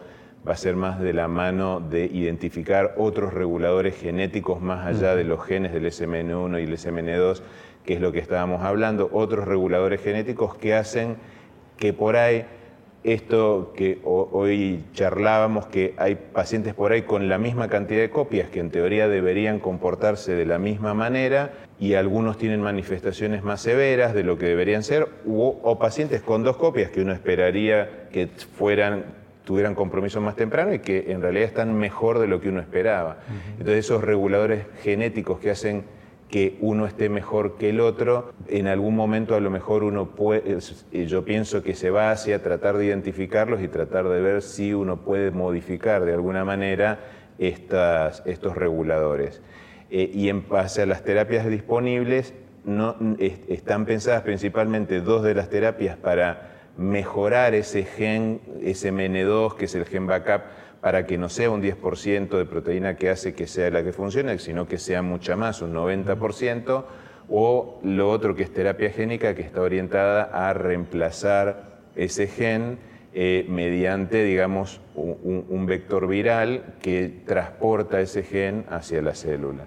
va 0.47 0.53
a 0.53 0.55
ser 0.55 0.77
más 0.77 1.01
de 1.01 1.11
la 1.11 1.27
mano 1.27 1.81
de 1.81 2.05
identificar 2.05 2.95
otros 2.95 3.33
reguladores 3.33 3.97
genéticos 3.97 4.61
más 4.61 4.87
allá 4.87 5.17
de 5.17 5.25
los 5.25 5.43
genes 5.43 5.73
del 5.73 5.83
SMN1 5.87 6.61
y 6.61 6.63
el 6.63 6.77
SMN2, 6.77 7.41
que 7.83 7.95
es 7.95 7.99
lo 7.99 8.13
que 8.13 8.19
estábamos 8.19 8.63
hablando, 8.63 9.09
otros 9.11 9.45
reguladores 9.45 10.01
genéticos 10.01 10.55
que 10.55 10.75
hacen 10.75 11.17
que 11.75 11.91
por 11.91 12.15
ahí 12.15 12.45
esto 13.05 13.71
que 13.75 13.99
hoy 14.03 14.83
charlábamos, 14.93 15.67
que 15.67 15.93
hay 15.97 16.15
pacientes 16.15 16.73
por 16.73 16.91
ahí 16.91 17.03
con 17.03 17.29
la 17.29 17.37
misma 17.37 17.69
cantidad 17.69 18.01
de 18.01 18.09
copias 18.09 18.49
que 18.49 18.59
en 18.59 18.71
teoría 18.71 19.07
deberían 19.07 19.59
comportarse 19.59 20.33
de 20.33 20.45
la 20.45 20.57
misma 20.57 20.95
manera 20.95 21.53
y 21.79 21.93
algunos 21.93 22.37
tienen 22.39 22.61
manifestaciones 22.61 23.43
más 23.43 23.61
severas 23.61 24.15
de 24.15 24.23
lo 24.23 24.39
que 24.39 24.47
deberían 24.47 24.81
ser, 24.83 25.07
o, 25.27 25.77
pacientes 25.77 26.21
con 26.21 26.43
dos 26.43 26.57
copias 26.57 26.89
que 26.89 27.01
uno 27.01 27.13
esperaría 27.13 28.07
que 28.11 28.27
fueran 28.27 29.05
tuvieran 29.43 29.75
compromiso 29.75 30.19
más 30.21 30.35
temprano 30.35 30.73
y 30.73 30.79
que 30.79 31.11
en 31.11 31.21
realidad 31.21 31.45
están 31.45 31.77
mejor 31.77 32.17
de 32.17 32.25
lo 32.25 32.41
que 32.41 32.49
uno 32.49 32.61
esperaba. 32.61 33.17
Entonces 33.51 33.85
esos 33.85 34.03
reguladores 34.03 34.65
genéticos 34.81 35.37
que 35.37 35.51
hacen 35.51 35.83
que 36.29 36.57
uno 36.59 36.85
esté 36.85 37.09
mejor 37.09 37.57
que 37.57 37.69
el 37.69 37.79
otro, 37.79 38.33
en 38.47 38.67
algún 38.67 38.95
momento 38.95 39.35
a 39.35 39.39
lo 39.39 39.49
mejor 39.49 39.83
uno 39.83 40.15
puede, 40.15 40.57
yo 40.91 41.23
pienso 41.23 41.61
que 41.61 41.75
se 41.75 41.89
va 41.89 42.11
hacia 42.11 42.41
tratar 42.41 42.77
de 42.77 42.85
identificarlos 42.85 43.61
y 43.61 43.67
tratar 43.67 44.07
de 44.09 44.21
ver 44.21 44.41
si 44.41 44.73
uno 44.73 44.97
puede 44.97 45.31
modificar 45.31 46.03
de 46.03 46.13
alguna 46.13 46.43
manera 46.43 46.99
estas, 47.37 48.23
estos 48.25 48.55
reguladores. 48.55 49.41
Eh, 49.91 50.09
y 50.13 50.29
en 50.29 50.47
base 50.47 50.81
a 50.81 50.85
las 50.85 51.03
terapias 51.03 51.45
disponibles, 51.47 52.33
no, 52.63 52.95
están 53.19 53.85
pensadas 53.85 54.23
principalmente 54.23 55.01
dos 55.01 55.23
de 55.23 55.35
las 55.35 55.49
terapias 55.49 55.97
para 55.97 56.55
mejorar 56.77 57.53
ese 57.53 57.83
gen, 57.83 58.41
ese 58.61 58.91
MN2, 58.91 59.55
que 59.55 59.65
es 59.65 59.75
el 59.75 59.85
gen 59.85 60.07
backup, 60.07 60.41
para 60.85 61.07
que 61.07 61.17
no 61.17 61.29
sea 61.29 61.49
un 61.49 61.63
10% 61.63 62.37
de 62.37 62.45
proteína 62.45 62.95
que 62.95 63.09
hace 63.09 63.33
que 63.33 63.47
sea 63.47 63.71
la 63.71 63.83
que 63.83 63.91
funcione, 63.91 64.37
sino 64.37 64.67
que 64.67 64.77
sea 64.77 65.01
mucha 65.01 65.35
más, 65.35 65.63
un 65.63 65.73
90%, 65.73 66.85
o 67.27 67.79
lo 67.81 68.11
otro 68.11 68.35
que 68.35 68.43
es 68.43 68.53
terapia 68.53 68.91
génica, 68.91 69.33
que 69.33 69.41
está 69.41 69.61
orientada 69.61 70.25
a 70.25 70.53
reemplazar 70.53 71.79
ese 71.95 72.27
gen 72.27 72.77
eh, 73.15 73.47
mediante, 73.49 74.23
digamos, 74.23 74.79
un, 74.93 75.65
vector 75.65 76.07
viral 76.07 76.75
que 76.83 77.23
transporta 77.25 77.99
ese 77.99 78.21
gen 78.21 78.65
hacia 78.69 79.01
la 79.01 79.15
célula. 79.15 79.65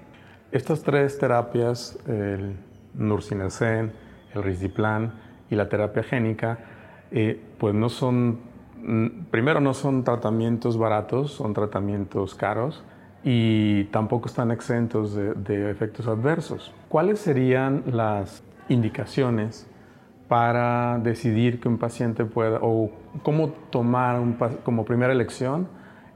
Estas 0.53 0.85
tres 0.85 1.19
terapias, 1.19 1.99
el 2.07 2.55
nursinersen, 2.95 3.93
el 4.37 4.43
risdiplan 4.45 5.15
y 5.51 5.57
la 5.57 5.69
terapia 5.69 6.05
génica, 6.05 6.61
eh, 7.11 7.41
pues 7.59 7.75
no 7.75 7.89
son, 7.89 8.39
primero 9.31 9.61
no 9.61 9.75
son 9.75 10.05
tratamientos 10.05 10.79
baratos, 10.79 11.33
son 11.33 11.55
tratamientos 11.55 12.35
caros 12.35 12.85
y 13.25 13.85
tampoco 13.85 14.29
están 14.29 14.51
exentos 14.51 15.15
de, 15.15 15.71
efectos 15.71 16.07
adversos. 16.07 16.73
¿Cuáles 16.89 17.19
serían 17.19 17.83
las 17.87 18.43
indicaciones 18.69 19.67
para 20.29 20.99
decidir 20.99 21.61
que 21.61 21.69
un 21.69 21.79
paciente 21.79 22.25
pueda, 22.25 22.59
o 22.63 22.91
cómo 23.23 23.49
tomar 23.71 24.21
como 24.63 24.85
primera 24.85 25.13
elección 25.13 25.69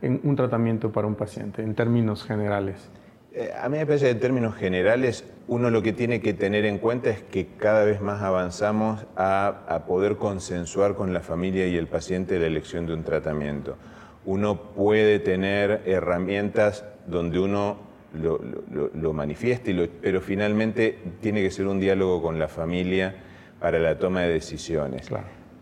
un 0.02 0.36
tratamiento 0.36 0.90
para 0.90 1.06
un 1.06 1.14
paciente 1.14 1.62
en 1.62 1.74
términos 1.74 2.24
generales? 2.24 2.90
Eh, 3.34 3.52
a 3.58 3.68
mí 3.68 3.78
me 3.78 3.86
parece 3.86 4.06
que 4.06 4.10
en 4.10 4.20
términos 4.20 4.54
generales 4.54 5.24
uno 5.48 5.70
lo 5.70 5.82
que 5.82 5.92
tiene 5.92 6.20
que 6.20 6.34
tener 6.34 6.64
en 6.66 6.78
cuenta 6.78 7.10
es 7.10 7.22
que 7.22 7.46
cada 7.56 7.84
vez 7.84 8.00
más 8.00 8.22
avanzamos 8.22 9.06
a, 9.16 9.64
a 9.68 9.86
poder 9.86 10.16
consensuar 10.16 10.94
con 10.94 11.12
la 11.12 11.20
familia 11.20 11.66
y 11.66 11.76
el 11.76 11.86
paciente 11.86 12.38
la 12.38 12.46
elección 12.46 12.86
de 12.86 12.94
un 12.94 13.04
tratamiento. 13.04 13.76
Uno 14.24 14.74
puede 14.74 15.18
tener 15.18 15.82
herramientas 15.86 16.84
donde 17.06 17.40
uno 17.40 17.92
lo, 18.14 18.40
lo, 18.94 19.12
manifieste, 19.12 19.88
pero 20.00 20.20
finalmente 20.20 20.98
tiene 21.20 21.42
que 21.42 21.50
ser 21.50 21.66
un 21.66 21.80
diálogo 21.80 22.22
con 22.22 22.38
la 22.38 22.48
familia 22.48 23.14
para 23.60 23.78
la 23.78 23.98
toma 23.98 24.22
de 24.22 24.28
decisiones. 24.28 25.08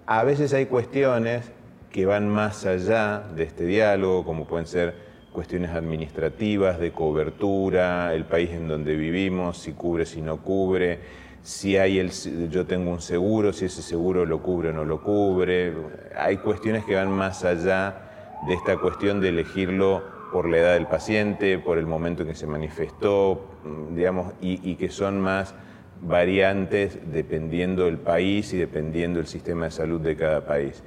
A 0.06 0.24
veces 0.24 0.52
hay 0.52 0.66
cuestiones 0.66 1.52
que 1.90 2.06
van 2.06 2.28
más 2.28 2.66
allá 2.66 3.24
de 3.34 3.44
este 3.44 3.64
diálogo, 3.64 4.24
como 4.24 4.46
pueden 4.46 4.66
ser 4.66 5.09
cuestiones 5.32 5.70
administrativas, 5.70 6.78
de 6.80 6.92
cobertura, 6.92 8.14
el 8.14 8.24
país 8.24 8.50
en 8.50 8.68
donde 8.68 8.96
vivimos, 8.96 9.58
si 9.58 9.72
cubre, 9.72 10.06
si 10.06 10.22
no 10.22 10.38
cubre, 10.38 10.98
si 11.42 11.76
hay 11.76 11.98
el, 11.98 12.10
yo 12.50 12.66
tengo 12.66 12.90
un 12.90 13.00
seguro, 13.00 13.52
si 13.52 13.66
ese 13.66 13.82
seguro 13.82 14.26
lo 14.26 14.42
cubre 14.42 14.70
o 14.70 14.72
no 14.72 14.84
lo 14.84 15.02
cubre. 15.02 15.72
Hay 16.16 16.38
cuestiones 16.38 16.84
que 16.84 16.94
van 16.94 17.10
más 17.10 17.44
allá 17.44 18.38
de 18.46 18.54
esta 18.54 18.76
cuestión 18.78 19.20
de 19.20 19.30
elegirlo 19.30 20.02
por 20.32 20.48
la 20.48 20.58
edad 20.58 20.74
del 20.74 20.86
paciente, 20.86 21.58
por 21.58 21.78
el 21.78 21.86
momento 21.86 22.22
en 22.22 22.28
que 22.28 22.34
se 22.34 22.46
manifestó, 22.46 23.46
digamos, 23.92 24.32
y, 24.40 24.74
que 24.76 24.90
son 24.90 25.20
más 25.20 25.54
variantes 26.02 26.98
dependiendo 27.12 27.84
del 27.84 27.98
país 27.98 28.52
y 28.52 28.58
dependiendo 28.58 29.18
del 29.18 29.26
sistema 29.26 29.66
de 29.66 29.70
salud 29.70 30.00
de 30.00 30.16
cada 30.16 30.46
país. 30.46 30.82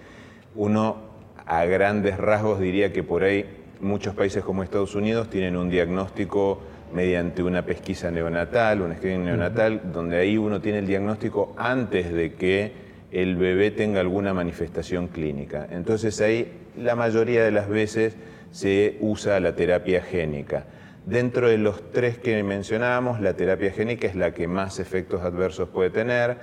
Uno, 0.55 0.97
a 1.45 1.65
grandes 1.65 2.17
rasgos, 2.17 2.59
diría 2.59 2.93
que 2.93 3.03
por 3.03 3.23
ahí 3.23 3.62
muchos 3.83 4.15
países 4.15 4.43
como 4.43 4.63
Estados 4.63 4.95
Unidos 4.95 5.29
tienen 5.29 5.55
un 5.55 5.69
diagnóstico 5.69 6.61
mediante 6.93 7.43
una 7.43 7.65
pesquisa 7.65 8.11
neonatal, 8.11 8.81
un 8.81 8.95
screening 8.95 9.25
neonatal, 9.25 9.91
donde 9.91 10.17
ahí 10.17 10.37
uno 10.37 10.61
tiene 10.61 10.79
el 10.79 10.87
diagnóstico 10.87 11.53
antes 11.57 12.11
de 12.13 12.33
que 12.33 12.71
el 13.11 13.35
bebé 13.35 13.71
tenga 13.71 13.99
alguna 13.99 14.33
manifestación 14.33 15.07
clínica. 15.07 15.67
Entonces 15.69 16.19
ahí 16.21 16.51
la 16.77 16.95
mayoría 16.95 17.43
de 17.43 17.51
las 17.51 17.69
veces 17.69 18.15
se 18.51 18.97
usa 19.01 19.39
la 19.39 19.55
terapia 19.55 20.01
génica. 20.01 20.65
Dentro 21.05 21.49
de 21.49 21.57
los 21.57 21.91
tres 21.91 22.17
que 22.17 22.41
mencionábamos, 22.43 23.19
la 23.19 23.33
terapia 23.33 23.71
génica 23.71 24.07
es 24.07 24.15
la 24.15 24.33
que 24.33 24.47
más 24.47 24.79
efectos 24.79 25.21
adversos 25.21 25.69
puede 25.69 25.89
tener. 25.89 26.37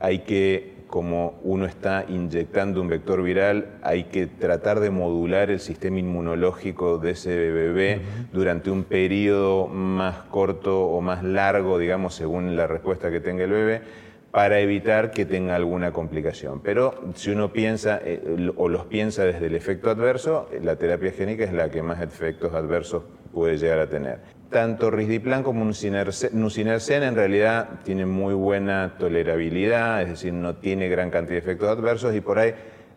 Hay 0.00 0.20
que, 0.20 0.72
como 0.90 1.38
uno 1.44 1.66
está 1.66 2.04
inyectando 2.08 2.80
un 2.80 2.88
vector 2.88 3.22
viral, 3.22 3.78
hay 3.82 4.04
que 4.04 4.26
tratar 4.26 4.80
de 4.80 4.90
modular 4.90 5.48
el 5.50 5.60
sistema 5.60 6.00
inmunológico 6.00 6.98
de 6.98 7.12
ese 7.12 7.34
bebé 7.36 8.00
durante 8.32 8.72
un 8.72 8.82
periodo 8.82 9.68
más 9.68 10.16
corto 10.30 10.86
o 10.86 11.00
más 11.00 11.22
largo, 11.22 11.78
digamos, 11.78 12.14
según 12.14 12.56
la 12.56 12.66
respuesta 12.66 13.10
que 13.10 13.20
tenga 13.20 13.44
el 13.44 13.50
bebé 13.50 13.82
para 14.32 14.60
evitar 14.60 15.12
que 15.12 15.24
tenga 15.24 15.54
alguna 15.54 15.92
complicación. 15.92 16.60
Pero 16.60 17.00
si 17.14 17.30
uno 17.30 17.52
piensa 17.52 18.00
eh, 18.04 18.50
o 18.56 18.68
los 18.68 18.86
piensa 18.86 19.24
desde 19.24 19.46
el 19.46 19.54
efecto 19.54 19.90
adverso, 19.90 20.48
la 20.60 20.76
terapia 20.76 21.12
génica 21.12 21.44
es 21.44 21.52
la 21.52 21.70
que 21.70 21.82
más 21.82 22.00
efectos 22.02 22.52
adversos 22.52 23.04
puede 23.32 23.58
llegar 23.58 23.78
a 23.78 23.88
tener. 23.88 24.39
Tanto 24.50 24.90
risdiplan 24.90 25.44
como 25.44 25.64
nusinersen 25.64 27.02
en 27.04 27.14
realidad 27.14 27.68
tienen 27.84 28.08
muy 28.08 28.34
buena 28.34 28.96
tolerabilidad, 28.98 30.02
es 30.02 30.08
decir, 30.08 30.32
no 30.32 30.56
tiene 30.56 30.88
gran 30.88 31.10
cantidad 31.10 31.34
de 31.34 31.38
efectos 31.38 31.68
adversos 31.68 32.16
y 32.16 32.20
por 32.20 32.40
ahí, 32.40 32.54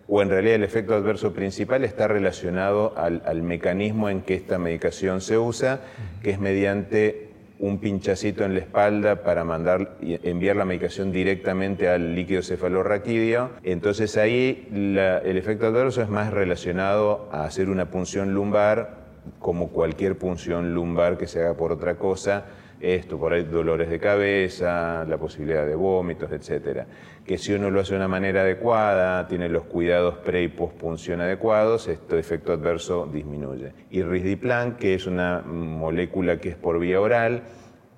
o 0.08 0.24
en 0.24 0.30
realidad 0.30 0.56
el 0.56 0.64
efecto 0.64 0.96
adverso 0.96 1.32
principal 1.32 1.84
está 1.84 2.08
relacionado 2.08 2.96
al, 2.98 3.44
mecanismo 3.44 4.10
en 4.10 4.22
que 4.22 4.34
esta 4.34 4.58
medicación 4.58 5.22
se 5.22 5.38
usa, 5.38 5.82
que 6.24 6.32
es 6.32 6.40
mediante 6.40 7.30
un 7.60 7.78
pinchacito 7.80 8.44
en 8.44 8.56
la 8.56 8.60
espalda 8.62 9.24
para 9.24 9.44
mandar, 9.44 9.98
enviar 10.02 10.56
la 10.56 10.66
medicación 10.66 11.12
directamente 11.12 11.88
al 11.88 12.16
líquido 12.16 12.42
cefalorraquídeo. 12.42 13.52
Entonces 13.64 14.18
ahí 14.18 14.68
el 14.74 15.38
efecto 15.38 15.68
adverso 15.68 16.02
es 16.02 16.10
más 16.10 16.34
relacionado 16.34 17.30
a 17.32 17.46
hacer 17.46 17.70
una 17.70 17.92
punción 17.92 18.34
lumbar, 18.34 19.03
como 19.40 19.70
cualquier 19.70 20.18
punción 20.18 20.74
lumbar 20.74 21.18
que 21.18 21.28
se 21.28 21.42
haga 21.42 21.56
por 21.56 21.72
otra 21.72 21.96
cosa, 21.96 22.46
esto, 22.84 23.18
por 23.18 23.32
ahí 23.32 23.44
dolores 23.44 23.90
de 23.90 23.98
cabeza, 23.98 25.06
la 25.08 25.18
posibilidad 25.18 25.66
de 25.66 25.76
vómitos, 25.76 26.32
etcétera. 26.32 26.86
Que 27.26 27.38
si 27.38 27.54
uno 27.54 27.72
lo 27.72 27.80
hace 27.80 27.92
de 27.92 27.98
una 27.98 28.10
manera 28.10 28.42
adecuada, 28.42 29.26
tiene 29.28 29.48
los 29.48 29.64
cuidados 29.64 30.18
pre 30.18 30.44
y 30.44 30.50
pospunción 30.50 31.22
adecuados, 31.22 31.88
este 31.88 32.20
efecto 32.20 32.52
adverso 32.52 33.10
disminuye. 33.12 33.72
Y 33.90 34.02
risdiplan, 34.02 34.76
que 34.76 34.96
es 34.96 35.08
una 35.08 35.42
molécula 35.42 36.42
que 36.42 36.50
es 36.50 36.56
por 36.58 36.78
vía 36.80 37.00
oral, 37.00 37.44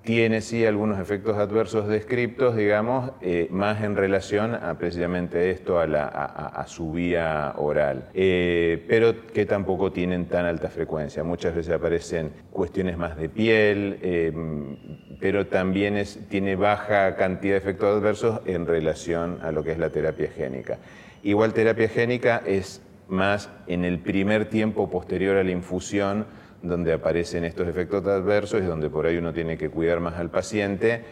tiene 0.06 0.40
sí 0.40 0.64
algunos 0.64 1.00
efectos 1.00 1.36
adversos 1.36 1.88
descriptos, 1.88 2.54
digamos, 2.54 3.10
eh, 3.20 3.48
más 3.50 3.82
en 3.82 3.96
relación 3.96 4.54
a 4.54 4.78
precisamente 4.78 5.50
esto, 5.50 5.80
a, 5.80 5.88
la, 5.88 6.06
a, 6.06 6.64
su 6.68 6.92
vía 6.92 7.52
oral, 7.56 8.08
eh, 8.14 8.84
pero 8.86 9.26
que 9.26 9.46
tampoco 9.46 9.90
tienen 9.90 10.26
tan 10.26 10.46
alta 10.46 10.68
frecuencia. 10.68 11.24
Muchas 11.24 11.56
veces 11.56 11.74
aparecen 11.74 12.30
cuestiones 12.52 12.96
más 12.96 13.16
de 13.16 13.28
piel, 13.28 13.98
eh, 14.00 14.32
pero 15.18 15.48
también 15.48 15.96
es, 15.96 16.20
tiene 16.28 16.54
baja 16.54 17.16
cantidad 17.16 17.54
de 17.54 17.58
efectos 17.58 17.96
adversos 17.96 18.42
en 18.46 18.64
relación 18.64 19.40
a 19.42 19.50
lo 19.50 19.64
que 19.64 19.72
es 19.72 19.78
la 19.78 19.90
terapia 19.90 20.30
génica. 20.30 20.78
Igual 21.24 21.52
terapia 21.52 21.88
génica 21.88 22.42
es 22.46 22.80
más 23.08 23.50
en 23.66 23.84
el 23.84 23.98
primer 23.98 24.50
tiempo 24.50 24.88
posterior 24.88 25.36
a 25.36 25.42
la 25.42 25.50
infusión, 25.50 26.26
donde 26.62 26.92
aparecen 26.92 27.44
estos 27.44 27.68
efectos 27.68 28.06
adversos 28.06 28.62
y 28.62 28.66
donde 28.66 28.90
por 28.90 29.06
ahí 29.06 29.16
uno 29.16 29.32
tiene 29.32 29.56
que 29.56 29.70
cuidar 29.70 30.00
más 30.00 30.14
al 30.14 30.30
paciente, 30.30 31.04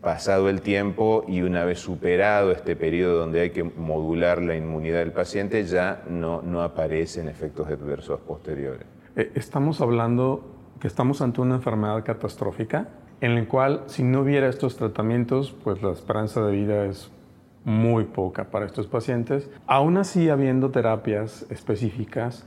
pasado 0.00 0.48
el 0.48 0.60
tiempo 0.60 1.24
y 1.28 1.42
una 1.42 1.64
vez 1.64 1.78
superado 1.78 2.52
este 2.52 2.76
periodo 2.76 3.18
donde 3.18 3.40
hay 3.40 3.50
que 3.50 3.64
modular 3.64 4.40
la 4.40 4.56
inmunidad 4.56 5.00
del 5.00 5.12
paciente, 5.12 5.64
ya 5.64 6.02
no, 6.08 6.42
no 6.42 6.62
aparecen 6.62 7.28
efectos 7.28 7.68
adversos 7.68 8.20
posteriores. 8.20 8.86
Eh, 9.16 9.30
estamos 9.34 9.80
hablando 9.80 10.44
que 10.80 10.88
estamos 10.88 11.20
ante 11.20 11.40
una 11.40 11.56
enfermedad 11.56 12.02
catastrófica 12.04 12.88
en 13.20 13.34
la 13.34 13.44
cual 13.46 13.84
si 13.86 14.02
no 14.02 14.20
hubiera 14.20 14.48
estos 14.48 14.76
tratamientos, 14.76 15.54
pues 15.64 15.82
la 15.82 15.92
esperanza 15.92 16.44
de 16.44 16.52
vida 16.52 16.84
es 16.86 17.10
muy 17.64 18.04
poca 18.04 18.50
para 18.50 18.66
estos 18.66 18.86
pacientes. 18.86 19.48
Aún 19.66 19.96
así, 19.96 20.28
habiendo 20.28 20.70
terapias 20.70 21.46
específicas, 21.50 22.46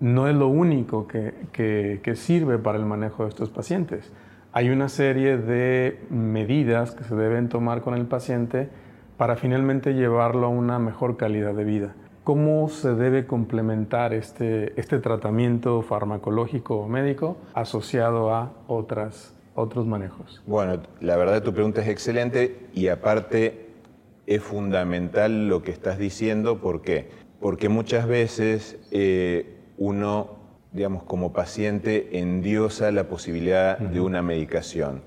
no 0.00 0.28
es 0.28 0.34
lo 0.34 0.48
único 0.48 1.06
que, 1.06 2.12
sirve 2.14 2.58
para 2.58 2.78
el 2.78 2.84
manejo 2.84 3.24
de 3.24 3.28
estos 3.30 3.50
pacientes. 3.50 4.12
Hay 4.52 4.70
una 4.70 4.88
serie 4.88 5.36
de 5.36 6.00
medidas 6.10 6.92
que 6.92 7.04
se 7.04 7.14
deben 7.14 7.48
tomar 7.48 7.82
con 7.82 7.94
el 7.94 8.06
paciente 8.06 8.68
para 9.16 9.36
finalmente 9.36 9.94
llevarlo 9.94 10.46
a 10.46 10.48
una 10.50 10.78
mejor 10.78 11.16
calidad 11.16 11.54
de 11.54 11.64
vida. 11.64 11.94
¿Cómo 12.22 12.68
se 12.68 12.94
debe 12.94 13.26
complementar 13.26 14.14
este, 14.14 14.78
este 14.80 14.98
tratamiento 14.98 15.82
farmacológico 15.82 16.76
o 16.76 16.88
médico 16.88 17.36
asociado 17.52 18.32
a 18.34 18.52
otras, 18.66 19.34
otros 19.54 19.86
manejos? 19.86 20.42
Bueno, 20.46 20.80
la 21.00 21.16
verdad 21.16 21.42
tu 21.42 21.52
pregunta 21.52 21.82
es 21.82 21.88
excelente 21.88 22.68
y 22.72 22.88
aparte 22.88 23.68
es 24.26 24.42
fundamental 24.42 25.48
lo 25.48 25.62
que 25.62 25.70
estás 25.70 25.98
diciendo. 25.98 26.60
¿Por 26.60 26.80
qué? 26.80 27.10
Porque 27.40 27.68
muchas 27.68 28.06
veces 28.08 28.78
eh, 28.90 29.53
uno, 29.78 30.36
digamos, 30.72 31.02
como 31.04 31.32
paciente 31.32 32.18
endiosa 32.18 32.90
la 32.90 33.04
posibilidad 33.04 33.78
de 33.78 34.00
una 34.00 34.22
medicación. 34.22 35.02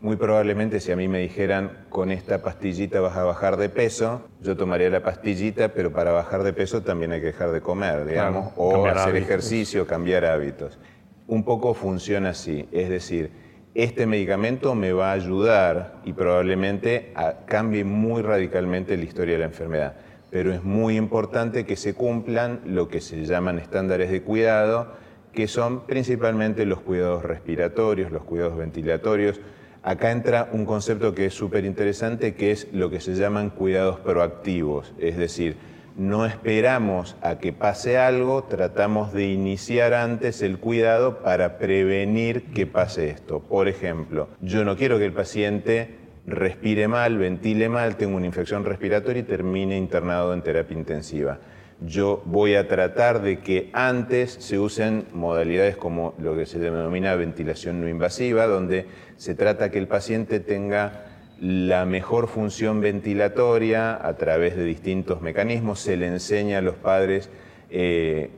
Muy 0.00 0.16
probablemente 0.16 0.80
si 0.80 0.92
a 0.92 0.96
mí 0.96 1.08
me 1.08 1.20
dijeran 1.20 1.86
con 1.88 2.10
esta 2.10 2.42
pastillita 2.42 3.00
vas 3.00 3.16
a 3.16 3.24
bajar 3.24 3.56
de 3.56 3.70
peso, 3.70 4.28
yo 4.42 4.54
tomaría 4.54 4.90
la 4.90 5.02
pastillita, 5.02 5.70
pero 5.72 5.92
para 5.92 6.12
bajar 6.12 6.42
de 6.42 6.52
peso 6.52 6.82
también 6.82 7.12
hay 7.12 7.20
que 7.20 7.28
dejar 7.28 7.52
de 7.52 7.62
comer, 7.62 8.04
digamos, 8.04 8.52
o 8.56 8.86
hacer 8.86 9.16
ejercicio, 9.16 9.86
cambiar 9.86 10.26
hábitos. 10.26 10.78
Un 11.26 11.42
poco 11.42 11.72
funciona 11.72 12.30
así, 12.30 12.68
es 12.70 12.90
decir, 12.90 13.30
este 13.74 14.06
medicamento 14.06 14.74
me 14.74 14.92
va 14.92 15.10
a 15.10 15.14
ayudar 15.14 16.00
y 16.04 16.12
probablemente 16.12 17.14
cambie 17.46 17.82
muy 17.82 18.20
radicalmente 18.20 18.96
la 18.98 19.04
historia 19.04 19.34
de 19.34 19.38
la 19.40 19.46
enfermedad 19.46 19.94
pero 20.34 20.52
es 20.52 20.64
muy 20.64 20.96
importante 20.96 21.64
que 21.64 21.76
se 21.76 21.94
cumplan 21.94 22.60
lo 22.64 22.88
que 22.88 23.00
se 23.00 23.24
llaman 23.24 23.60
estándares 23.60 24.10
de 24.10 24.22
cuidado, 24.22 24.88
que 25.32 25.46
son 25.46 25.86
principalmente 25.86 26.66
los 26.66 26.80
cuidados 26.80 27.22
respiratorios, 27.22 28.10
los 28.10 28.24
cuidados 28.24 28.56
ventilatorios. 28.56 29.40
Acá 29.84 30.10
entra 30.10 30.48
un 30.50 30.64
concepto 30.64 31.14
que 31.14 31.26
es 31.26 31.34
súper 31.34 31.64
interesante, 31.64 32.34
que 32.34 32.50
es 32.50 32.66
lo 32.72 32.90
que 32.90 32.98
se 32.98 33.14
llaman 33.14 33.48
cuidados 33.50 34.00
proactivos, 34.00 34.92
es 34.98 35.16
decir, 35.16 35.54
no 35.96 36.26
esperamos 36.26 37.14
a 37.22 37.38
que 37.38 37.52
pase 37.52 37.96
algo, 37.96 38.42
tratamos 38.42 39.12
de 39.12 39.28
iniciar 39.28 39.94
antes 39.94 40.42
el 40.42 40.58
cuidado 40.58 41.20
para 41.20 41.58
prevenir 41.58 42.46
que 42.46 42.66
pase 42.66 43.08
esto. 43.08 43.38
Por 43.38 43.68
ejemplo, 43.68 44.26
yo 44.40 44.64
no 44.64 44.76
quiero 44.76 44.98
que 44.98 45.04
el 45.04 45.12
paciente 45.12 46.03
respire 46.26 46.88
mal, 46.88 47.18
ventile 47.18 47.68
mal, 47.68 47.96
tenga 47.96 48.16
una 48.16 48.26
infección 48.26 48.64
respiratoria 48.64 49.20
y 49.20 49.24
termine 49.24 49.76
internado 49.76 50.32
en 50.32 50.42
terapia 50.42 50.76
intensiva. 50.76 51.38
Yo 51.80 52.22
voy 52.24 52.54
a 52.54 52.68
tratar 52.68 53.20
de 53.20 53.40
que 53.40 53.70
antes 53.72 54.32
se 54.32 54.58
usen 54.58 55.06
modalidades 55.12 55.76
como 55.76 56.14
lo 56.18 56.36
que 56.36 56.46
se 56.46 56.58
denomina 56.58 57.14
ventilación 57.14 57.80
no 57.80 57.88
invasiva, 57.88 58.46
donde 58.46 58.86
se 59.16 59.34
trata 59.34 59.70
que 59.70 59.78
el 59.78 59.88
paciente 59.88 60.40
tenga 60.40 61.06
la 61.40 61.84
mejor 61.84 62.28
función 62.28 62.80
ventilatoria 62.80 63.94
a 64.06 64.16
través 64.16 64.56
de 64.56 64.64
distintos 64.64 65.20
mecanismos, 65.20 65.80
se 65.80 65.96
le 65.96 66.06
enseña 66.06 66.58
a 66.58 66.62
los 66.62 66.76
padres 66.76 67.28
eh, 67.70 68.30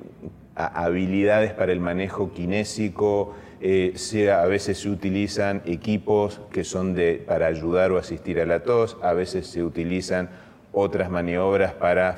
habilidades 0.54 1.52
para 1.52 1.72
el 1.72 1.80
manejo 1.80 2.32
kinésico, 2.32 3.34
eh, 3.60 4.30
a 4.30 4.46
veces 4.46 4.78
se 4.78 4.88
utilizan 4.88 5.62
equipos 5.66 6.40
que 6.52 6.64
son 6.64 6.94
de, 6.94 7.22
para 7.26 7.46
ayudar 7.46 7.92
o 7.92 7.98
asistir 7.98 8.40
a 8.40 8.46
la 8.46 8.60
tos, 8.60 8.96
a 9.02 9.12
veces 9.12 9.46
se 9.46 9.62
utilizan 9.62 10.30
otras 10.72 11.10
maniobras 11.10 11.72
para 11.72 12.16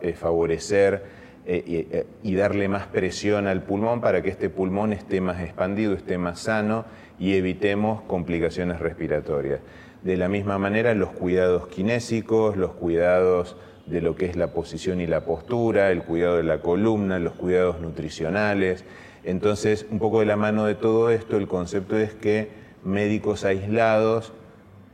eh, 0.00 0.12
favorecer 0.14 1.18
y 1.50 2.34
darle 2.34 2.68
más 2.68 2.88
presión 2.88 3.46
al 3.46 3.62
pulmón 3.62 4.02
para 4.02 4.20
que 4.20 4.28
este 4.28 4.50
pulmón 4.50 4.92
esté 4.92 5.22
más 5.22 5.40
expandido, 5.40 5.94
esté 5.94 6.18
más 6.18 6.40
sano 6.40 6.84
y 7.18 7.36
evitemos 7.36 8.02
complicaciones 8.02 8.80
respiratorias. 8.80 9.60
De 10.02 10.18
la 10.18 10.28
misma 10.28 10.58
manera, 10.58 10.94
los 10.94 11.08
cuidados 11.10 11.68
kinésicos, 11.68 12.58
los 12.58 12.72
cuidados 12.72 13.56
de 13.86 14.00
lo 14.00 14.14
que 14.16 14.26
es 14.26 14.36
la 14.36 14.52
posición 14.52 15.00
y 15.00 15.06
la 15.06 15.24
postura, 15.24 15.90
el 15.90 16.02
cuidado 16.02 16.36
de 16.36 16.42
la 16.42 16.60
columna, 16.60 17.18
los 17.18 17.34
cuidados 17.34 17.80
nutricionales. 17.80 18.84
Entonces, 19.24 19.86
un 19.90 19.98
poco 19.98 20.20
de 20.20 20.26
la 20.26 20.36
mano 20.36 20.64
de 20.64 20.74
todo 20.74 21.10
esto, 21.10 21.36
el 21.36 21.48
concepto 21.48 21.96
es 21.96 22.14
que 22.14 22.50
médicos 22.84 23.44
aislados 23.44 24.32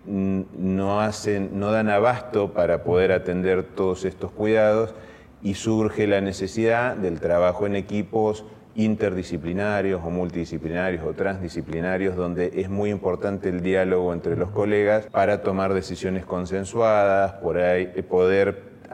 no, 0.07 1.00
hacen, 1.00 1.59
no 1.59 1.71
dan 1.71 1.88
abasto 1.88 2.52
para 2.52 2.85
poder 2.85 3.12
atender 3.12 3.62
todos 3.62 4.04
estos 4.04 4.31
cuidados 4.31 4.95
y 5.43 5.54
surge 5.54 6.07
la 6.07 6.21
necesidad 6.21 6.97
del 6.97 7.21
trabajo 7.21 7.66
en 7.66 7.76
equipos 7.76 8.45
interdisciplinarios 8.75 10.02
o 10.04 10.11
multidisciplinarios 10.11 11.04
o 11.04 11.12
transdisciplinarios, 11.12 12.16
donde 12.16 12.52
es 12.57 12.69
muy 12.69 12.90
importante 12.90 13.49
el 13.49 13.62
diálogo 13.62 14.12
entre 14.12 14.37
los 14.37 14.50
colegas 14.50 15.07
para 15.07 15.43
tomar 15.43 15.75
decisiones 15.75 16.25
consensuadas, 16.25 17.35
por 17.35 17.59
ahí, 17.59 17.93
eh, 17.95 18.02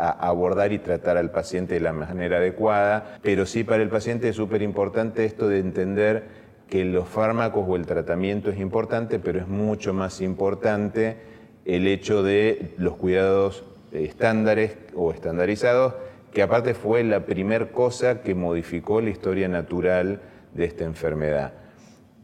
abordar 0.08 0.72
y 0.72 0.78
tratar 0.78 1.16
al 1.16 1.30
paciente 1.30 1.74
de 1.74 1.80
la 1.80 1.92
manera 1.92 2.38
adecuada, 2.38 3.18
pero 3.22 3.46
sí 3.46 3.64
para 3.64 3.82
el 3.82 3.88
paciente 3.88 4.28
es 4.28 4.36
súper 4.36 4.62
importante 4.62 5.24
esto 5.24 5.48
de 5.48 5.58
entender 5.58 6.24
que 6.68 6.84
los 6.84 7.08
fármacos 7.08 7.64
o 7.68 7.76
el 7.76 7.84
tratamiento 7.84 8.50
es 8.50 8.58
importante, 8.58 9.18
pero 9.18 9.40
es 9.40 9.48
mucho 9.48 9.92
más 9.92 10.20
importante 10.20 11.16
el 11.64 11.86
hecho 11.86 12.22
de 12.22 12.74
los 12.78 12.96
cuidados 12.96 13.64
estándares 13.92 14.78
o 14.94 15.10
estandarizados 15.12 15.94
que 16.32 16.42
aparte 16.42 16.74
fue 16.74 17.02
la 17.02 17.26
primer 17.26 17.72
cosa 17.72 18.22
que 18.22 18.34
modificó 18.34 19.00
la 19.00 19.10
historia 19.10 19.48
natural 19.48 20.20
de 20.54 20.64
esta 20.64 20.84
enfermedad. 20.84 21.54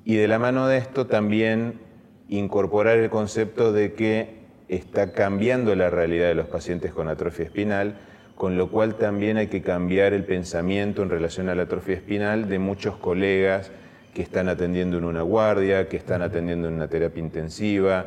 Y 0.04 0.16
de 0.16 0.28
la 0.28 0.38
mano 0.38 0.68
de 0.68 0.78
esto 0.78 1.06
también 1.06 1.80
incorporar 2.28 2.98
el 2.98 3.10
concepto 3.10 3.72
de 3.72 3.94
que 3.94 4.45
está 4.68 5.12
cambiando 5.12 5.74
la 5.74 5.90
realidad 5.90 6.28
de 6.28 6.34
los 6.34 6.46
pacientes 6.46 6.92
con 6.92 7.08
atrofia 7.08 7.44
espinal, 7.44 7.96
con 8.34 8.58
lo 8.58 8.70
cual 8.70 8.96
también 8.96 9.36
hay 9.36 9.46
que 9.46 9.62
cambiar 9.62 10.12
el 10.12 10.24
pensamiento 10.24 11.02
en 11.02 11.10
relación 11.10 11.48
a 11.48 11.54
la 11.54 11.62
atrofia 11.62 11.94
espinal 11.94 12.48
de 12.48 12.58
muchos 12.58 12.96
colegas 12.96 13.70
que 14.12 14.22
están 14.22 14.48
atendiendo 14.48 14.98
en 14.98 15.04
una 15.04 15.22
guardia, 15.22 15.88
que 15.88 15.96
están 15.96 16.22
atendiendo 16.22 16.68
en 16.68 16.74
una 16.74 16.88
terapia 16.88 17.22
intensiva 17.22 18.06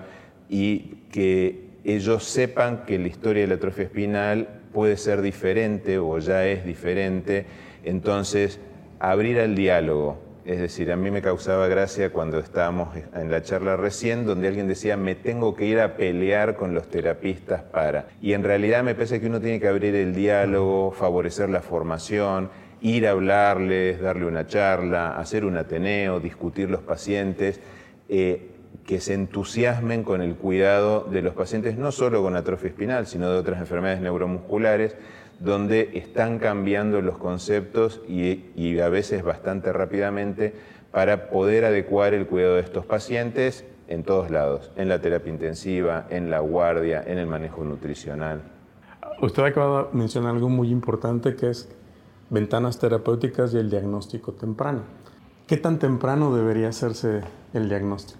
y 0.49 0.97
que 1.11 1.69
ellos 1.83 2.23
sepan 2.23 2.85
que 2.85 2.99
la 2.99 3.07
historia 3.07 3.43
de 3.43 3.47
la 3.47 3.55
atrofia 3.55 3.85
espinal 3.85 4.47
puede 4.73 4.97
ser 4.97 5.21
diferente 5.21 5.97
o 5.97 6.19
ya 6.19 6.45
es 6.45 6.65
diferente, 6.65 7.45
entonces 7.83 8.59
abrir 8.99 9.39
al 9.39 9.55
diálogo. 9.55 10.28
Es 10.49 10.59
decir, 10.59 10.91
a 10.91 10.95
mí 10.95 11.11
me 11.11 11.21
causaba 11.21 11.67
gracia 11.67 12.11
cuando 12.11 12.39
estábamos 12.39 12.89
en 13.13 13.29
la 13.29 13.43
charla 13.43 13.77
recién, 13.77 14.25
donde 14.25 14.47
alguien 14.47 14.67
decía, 14.67 14.97
me 14.97 15.13
tengo 15.13 15.53
que 15.53 15.65
ir 15.65 15.79
a 15.79 15.95
pelear 15.95 16.55
con 16.55 16.73
los 16.73 16.89
terapistas 16.89 17.61
para. 17.61 18.07
Y 18.19 18.33
en 18.33 18.43
realidad 18.43 18.83
me 18.83 18.95
parece 18.95 19.21
que 19.21 19.27
uno 19.27 19.39
tiene 19.39 19.59
que 19.59 19.67
abrir 19.67 19.93
el 19.93 20.15
diálogo, 20.15 20.89
favorecer 20.89 21.49
la 21.49 21.61
formación, 21.61 22.49
ir 22.81 23.05
a 23.05 23.11
hablarles, 23.11 24.01
darle 24.01 24.25
una 24.25 24.47
charla, 24.47 25.19
hacer 25.19 25.45
un 25.45 25.55
ateneo, 25.55 26.19
discutir 26.19 26.67
los 26.71 26.81
pacientes. 26.81 27.59
Eh, 28.07 28.49
que 28.87 28.99
se 29.01 29.13
entusiasmen 29.13 30.03
con 30.03 30.23
el 30.23 30.33
cuidado 30.33 31.01
de 31.11 31.21
los 31.21 31.35
pacientes, 31.35 31.77
no 31.77 31.91
solo 31.91 32.23
con 32.23 32.35
atrofia 32.35 32.69
espinal, 32.69 33.05
sino 33.05 33.29
de 33.29 33.37
otras 33.37 33.59
enfermedades 33.59 34.01
neuromusculares, 34.01 34.95
donde 35.39 35.91
están 35.93 36.39
cambiando 36.39 37.01
los 37.01 37.17
conceptos 37.17 38.01
y, 38.07 38.79
a 38.79 38.89
veces 38.89 39.23
bastante 39.23 39.71
rápidamente 39.71 40.53
para 40.91 41.29
poder 41.29 41.65
adecuar 41.65 42.13
el 42.13 42.27
cuidado 42.27 42.55
de 42.55 42.61
estos 42.61 42.85
pacientes 42.85 43.65
en 43.87 44.03
todos 44.03 44.29
lados, 44.29 44.71
en 44.75 44.89
la 44.89 44.99
terapia 45.01 45.31
intensiva, 45.31 46.07
en 46.09 46.29
la 46.29 46.39
guardia, 46.39 47.03
en 47.05 47.17
el 47.17 47.27
manejo 47.27 47.63
nutricional. 47.63 48.41
Usted 49.21 49.43
acaba 49.43 49.83
de 49.83 49.97
mencionar 49.97 50.35
algo 50.35 50.49
muy 50.49 50.69
importante 50.69 51.35
que 51.35 51.49
es 51.49 51.69
ventanas 52.29 52.79
terapéuticas 52.79 53.53
y 53.53 53.57
el 53.57 53.69
diagnóstico 53.69 54.33
temprano. 54.33 54.83
¿Qué 55.47 55.57
tan 55.57 55.79
temprano 55.79 56.35
debería 56.35 56.69
hacerse 56.69 57.21
el 57.53 57.69
diagnóstico? 57.69 58.19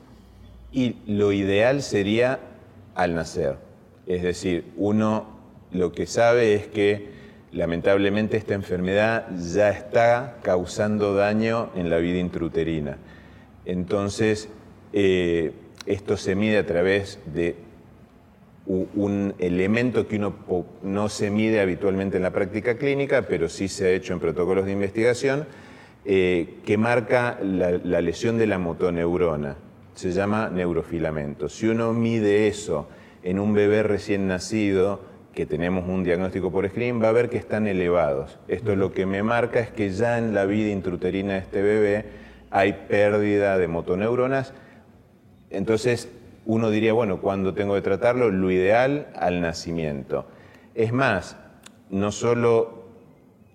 Y 0.71 0.97
lo 1.05 1.31
ideal 1.31 1.81
sería 1.81 2.39
al 2.95 3.15
nacer. 3.15 3.57
Es 4.07 4.23
decir, 4.23 4.71
uno 4.77 5.38
lo 5.71 5.91
que 5.91 6.05
sabe 6.05 6.55
es 6.55 6.67
que 6.67 7.09
lamentablemente 7.51 8.37
esta 8.37 8.53
enfermedad 8.53 9.27
ya 9.37 9.69
está 9.69 10.37
causando 10.43 11.13
daño 11.13 11.71
en 11.75 11.89
la 11.89 11.97
vida 11.97 12.19
intrauterina. 12.19 12.97
Entonces, 13.65 14.49
eh, 14.93 15.51
esto 15.85 16.17
se 16.17 16.35
mide 16.35 16.57
a 16.57 16.65
través 16.65 17.19
de 17.33 17.55
un 18.67 19.33
elemento 19.39 20.07
que 20.07 20.17
uno 20.17 20.35
no 20.83 21.09
se 21.09 21.31
mide 21.31 21.59
habitualmente 21.59 22.17
en 22.17 22.23
la 22.23 22.31
práctica 22.31 22.77
clínica, 22.77 23.23
pero 23.23 23.49
sí 23.49 23.67
se 23.67 23.87
ha 23.87 23.89
hecho 23.89 24.13
en 24.13 24.19
protocolos 24.19 24.65
de 24.65 24.73
investigación, 24.73 25.47
eh, 26.05 26.59
que 26.65 26.77
marca 26.77 27.39
la 27.41 28.01
lesión 28.01 28.37
de 28.37 28.45
la 28.45 28.59
motoneurona 28.59 29.57
se 29.99 30.11
llama 30.11 30.49
neurofilamento. 30.49 31.49
Si 31.49 31.67
uno 31.67 31.91
mide 31.91 32.47
eso 32.47 32.87
en 33.21 33.37
un 33.37 33.53
bebé 33.53 33.83
recién 33.83 34.29
nacido, 34.29 35.01
que 35.39 35.45
tenemos 35.45 35.87
un 35.87 36.03
diagnóstico 36.03 36.51
por 36.51 36.67
screen, 36.67 37.01
va 37.01 37.07
a 37.07 37.13
ver 37.13 37.29
que 37.29 37.37
están 37.37 37.65
elevados. 37.65 38.37
Esto 38.49 38.75
lo 38.75 38.91
que 38.91 39.05
me 39.05 39.23
marca 39.23 39.61
es 39.61 39.69
que 39.69 39.89
ya 39.89 40.17
en 40.17 40.33
la 40.33 40.43
vida 40.43 40.69
intruterina 40.69 41.35
de 41.35 41.39
este 41.39 41.61
bebé 41.61 42.03
hay 42.51 42.73
pérdida 42.89 43.57
de 43.57 43.69
motoneuronas. 43.69 44.53
Entonces 45.49 46.09
uno 46.45 46.69
diría, 46.69 46.91
bueno, 46.91 47.21
cuando 47.21 47.53
tengo 47.53 47.73
que 47.75 47.81
tratarlo? 47.81 48.29
Lo 48.31 48.51
ideal 48.51 49.07
al 49.15 49.39
nacimiento. 49.39 50.25
Es 50.75 50.91
más, 50.91 51.37
no 51.89 52.11
solo 52.11 52.83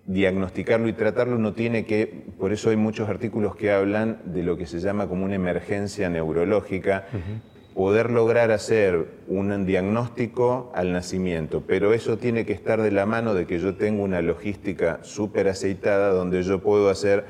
diagnosticarlo 0.07 0.89
y 0.89 0.95
tratarlo 0.95 1.37
no 1.37 1.53
tiene 1.53 1.85
que, 1.85 2.07
por 2.39 2.55
eso 2.55 2.71
hay 2.71 2.77
muchos 2.77 3.11
artículos 3.11 3.57
que 3.57 3.73
hablan 3.73 4.23
de 4.25 4.43
lo 4.43 4.57
que 4.57 4.65
se 4.65 4.81
llama 4.81 5.07
como 5.07 5.27
una 5.27 5.35
emergencia 5.35 6.09
neurológica, 6.09 7.05
poder 7.75 8.11
lograr 8.11 8.53
hacer 8.53 9.07
un 9.27 9.67
diagnóstico 9.67 10.71
al 10.75 10.93
nacimiento, 10.93 11.65
pero 11.67 11.93
eso 11.93 12.19
tiene 12.19 12.47
que 12.47 12.53
estar 12.53 12.81
de 12.81 12.93
la 12.93 13.05
mano 13.05 13.35
de 13.35 13.47
que 13.47 13.59
yo 13.59 13.75
tengo 13.75 14.05
una 14.05 14.23
logística 14.23 15.01
súper 15.03 15.49
aceitada 15.49 16.11
donde 16.11 16.43
yo 16.45 16.63
puedo 16.63 16.89
hacer 16.89 17.25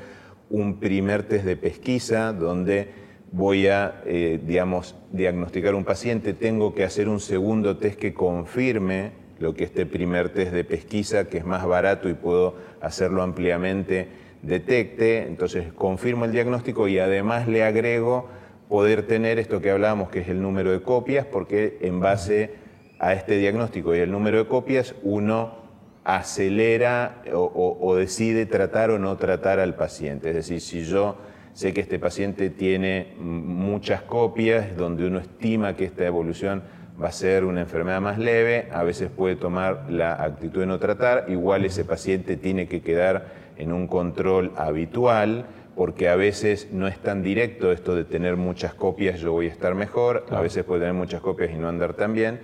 un 0.51 0.79
primer 0.79 1.23
test 1.23 1.45
de 1.45 1.57
pesquisa, 1.57 2.31
donde 2.31 2.89
voy 3.31 3.67
a, 3.67 4.01
eh, 4.05 4.39
digamos, 4.45 4.95
diagnosticar 5.11 5.73
un 5.73 5.83
paciente, 5.83 6.33
tengo 6.33 6.75
que 6.75 6.83
hacer 6.83 7.09
un 7.09 7.19
segundo 7.19 7.77
test 7.77 7.99
que 7.99 8.13
confirme 8.13 9.11
lo 9.39 9.53
que 9.55 9.63
este 9.63 9.85
primer 9.85 10.29
test 10.29 10.53
de 10.53 10.63
pesquisa, 10.63 11.27
que 11.27 11.39
es 11.39 11.45
más 11.45 11.65
barato 11.65 12.07
y 12.07 12.13
puedo 12.13 12.55
hacerlo 12.81 13.23
ampliamente, 13.23 14.07
detecte. 14.43 15.27
Entonces 15.27 15.73
confirmo 15.73 16.25
el 16.25 16.31
diagnóstico 16.31 16.87
y 16.87 16.99
además 16.99 17.47
le 17.47 17.63
agrego 17.63 18.29
poder 18.69 19.07
tener 19.07 19.39
esto 19.39 19.61
que 19.61 19.71
hablábamos, 19.71 20.09
que 20.09 20.19
es 20.19 20.29
el 20.29 20.41
número 20.41 20.71
de 20.71 20.81
copias, 20.81 21.25
porque 21.25 21.77
en 21.81 21.99
base 21.99 22.55
a 22.99 23.13
este 23.13 23.37
diagnóstico 23.37 23.95
y 23.95 23.99
el 23.99 24.11
número 24.11 24.39
de 24.39 24.47
copias, 24.47 24.95
uno 25.03 25.65
acelera 26.03 27.23
o, 27.33 27.95
decide 27.95 28.45
tratar 28.45 28.91
o 28.91 28.99
no 28.99 29.17
tratar 29.17 29.59
al 29.59 29.75
paciente. 29.75 30.29
Es 30.29 30.35
decir, 30.35 30.61
si 30.61 30.83
yo 30.83 31.17
sé 31.53 31.73
que 31.73 31.81
este 31.81 31.99
paciente 31.99 32.49
tiene 32.49 33.15
muchas 33.17 34.03
copias, 34.03 34.77
donde 34.77 35.07
uno 35.07 35.19
estima 35.19 35.75
que 35.75 35.85
esta 35.85 36.05
evolución 36.05 36.63
va 37.01 37.07
a 37.07 37.11
ser 37.11 37.43
una 37.43 37.61
enfermedad 37.61 38.01
más 38.01 38.19
leve, 38.19 38.69
a 38.71 38.83
veces 38.83 39.09
puede 39.09 39.35
tomar 39.35 39.87
la 39.89 40.13
actitud 40.13 40.61
de 40.61 40.67
no 40.67 40.79
tratar, 40.79 41.25
igual 41.27 41.65
ese 41.65 41.83
paciente 41.83 42.37
tiene 42.37 42.67
que 42.67 42.81
quedar 42.81 43.33
en 43.57 43.73
un 43.73 43.87
control 43.87 44.51
habitual, 44.55 45.45
porque 45.75 46.07
a 46.09 46.15
veces 46.15 46.69
no 46.71 46.87
es 46.87 46.97
tan 46.99 47.21
directo 47.21 47.71
esto 47.71 47.95
de 47.95 48.05
tener 48.05 48.37
muchas 48.37 48.73
copias, 48.73 49.19
yo 49.19 49.33
voy 49.33 49.47
a 49.47 49.51
estar 49.51 49.75
mejor, 49.75 50.25
a 50.29 50.41
veces 50.41 50.63
puede 50.63 50.81
tener 50.81 50.93
muchas 50.93 51.21
copias 51.21 51.51
y 51.51 51.55
no 51.55 51.67
andar 51.67 51.93
tan 51.93 52.13
bien. 52.13 52.39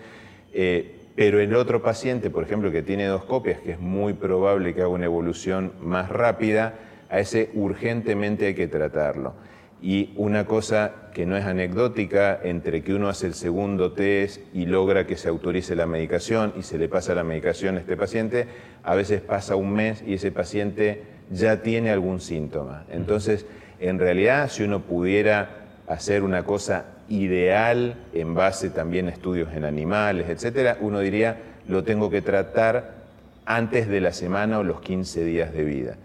Eh, 0.54 0.98
pero 1.16 1.40
el 1.40 1.56
otro 1.56 1.82
paciente, 1.82 2.30
por 2.30 2.44
ejemplo, 2.44 2.72
que 2.72 2.84
tiene 2.84 3.06
dos 3.06 3.24
copias, 3.24 3.60
que 3.60 3.72
es 3.74 3.80
muy 3.80 4.14
probable 4.14 4.74
que 4.74 4.82
haga 4.82 4.90
una 4.90 5.06
evolución 5.06 5.74
más 5.82 6.10
rápida, 6.10 6.76
a 7.10 7.20
ese 7.20 7.50
urgentemente 7.54 8.48
hay 8.48 8.54
que 8.54 8.68
tratarlo. 8.68 9.34
Y 9.82 10.14
una 10.16 10.46
cosa 10.46 11.10
que 11.14 11.26
no 11.26 11.36
es 11.36 11.46
anecdótica, 11.46 12.40
entre 12.44 12.84
que 12.84 12.94
uno 12.94 13.10
hace 13.10 13.28
el 13.28 13.34
segundo 13.34 13.94
test 13.94 14.42
y 14.54 14.68
logra 14.68 15.08
que 15.08 15.18
se 15.18 15.28
autorice 15.28 15.76
la 15.76 15.88
medicación 15.88 16.54
y 16.58 16.64
se 16.64 16.78
le 16.78 16.88
pasa 16.88 17.16
la 17.16 17.24
medicación 17.24 17.78
a 17.78 17.80
este 17.80 17.98
paciente, 17.98 18.48
a 18.84 18.96
veces 18.96 19.22
pasa 19.22 19.56
un 19.56 19.74
mes 19.74 20.04
y 20.06 20.14
ese 20.14 20.32
paciente 20.32 21.04
ya 21.32 21.62
tiene 21.62 21.90
algún 21.92 22.20
síntoma. 22.20 22.86
Entonces, 22.92 23.46
en 23.80 23.98
realidad, 23.98 24.50
si 24.50 24.64
uno 24.64 24.82
pudiera 24.82 25.50
hacer 25.88 26.24
una 26.24 26.44
cosa 26.44 26.86
ideal 27.10 27.96
en 28.14 28.36
base 28.36 28.70
también 28.70 29.08
a 29.08 29.12
estudios 29.12 29.54
en 29.54 29.66
animales, 29.66 30.30
etcétera, 30.30 30.78
uno 30.82 31.00
diría, 31.00 31.38
lo 31.68 31.84
tengo 31.84 32.10
que 32.10 32.22
tratar 32.22 33.02
antes 33.46 33.88
de 33.88 34.02
la 34.02 34.14
semana 34.14 34.60
o 34.60 34.64
los 34.64 34.82
15 34.82 35.24
días 35.26 35.54
de 35.54 35.64
vida. 35.64 35.98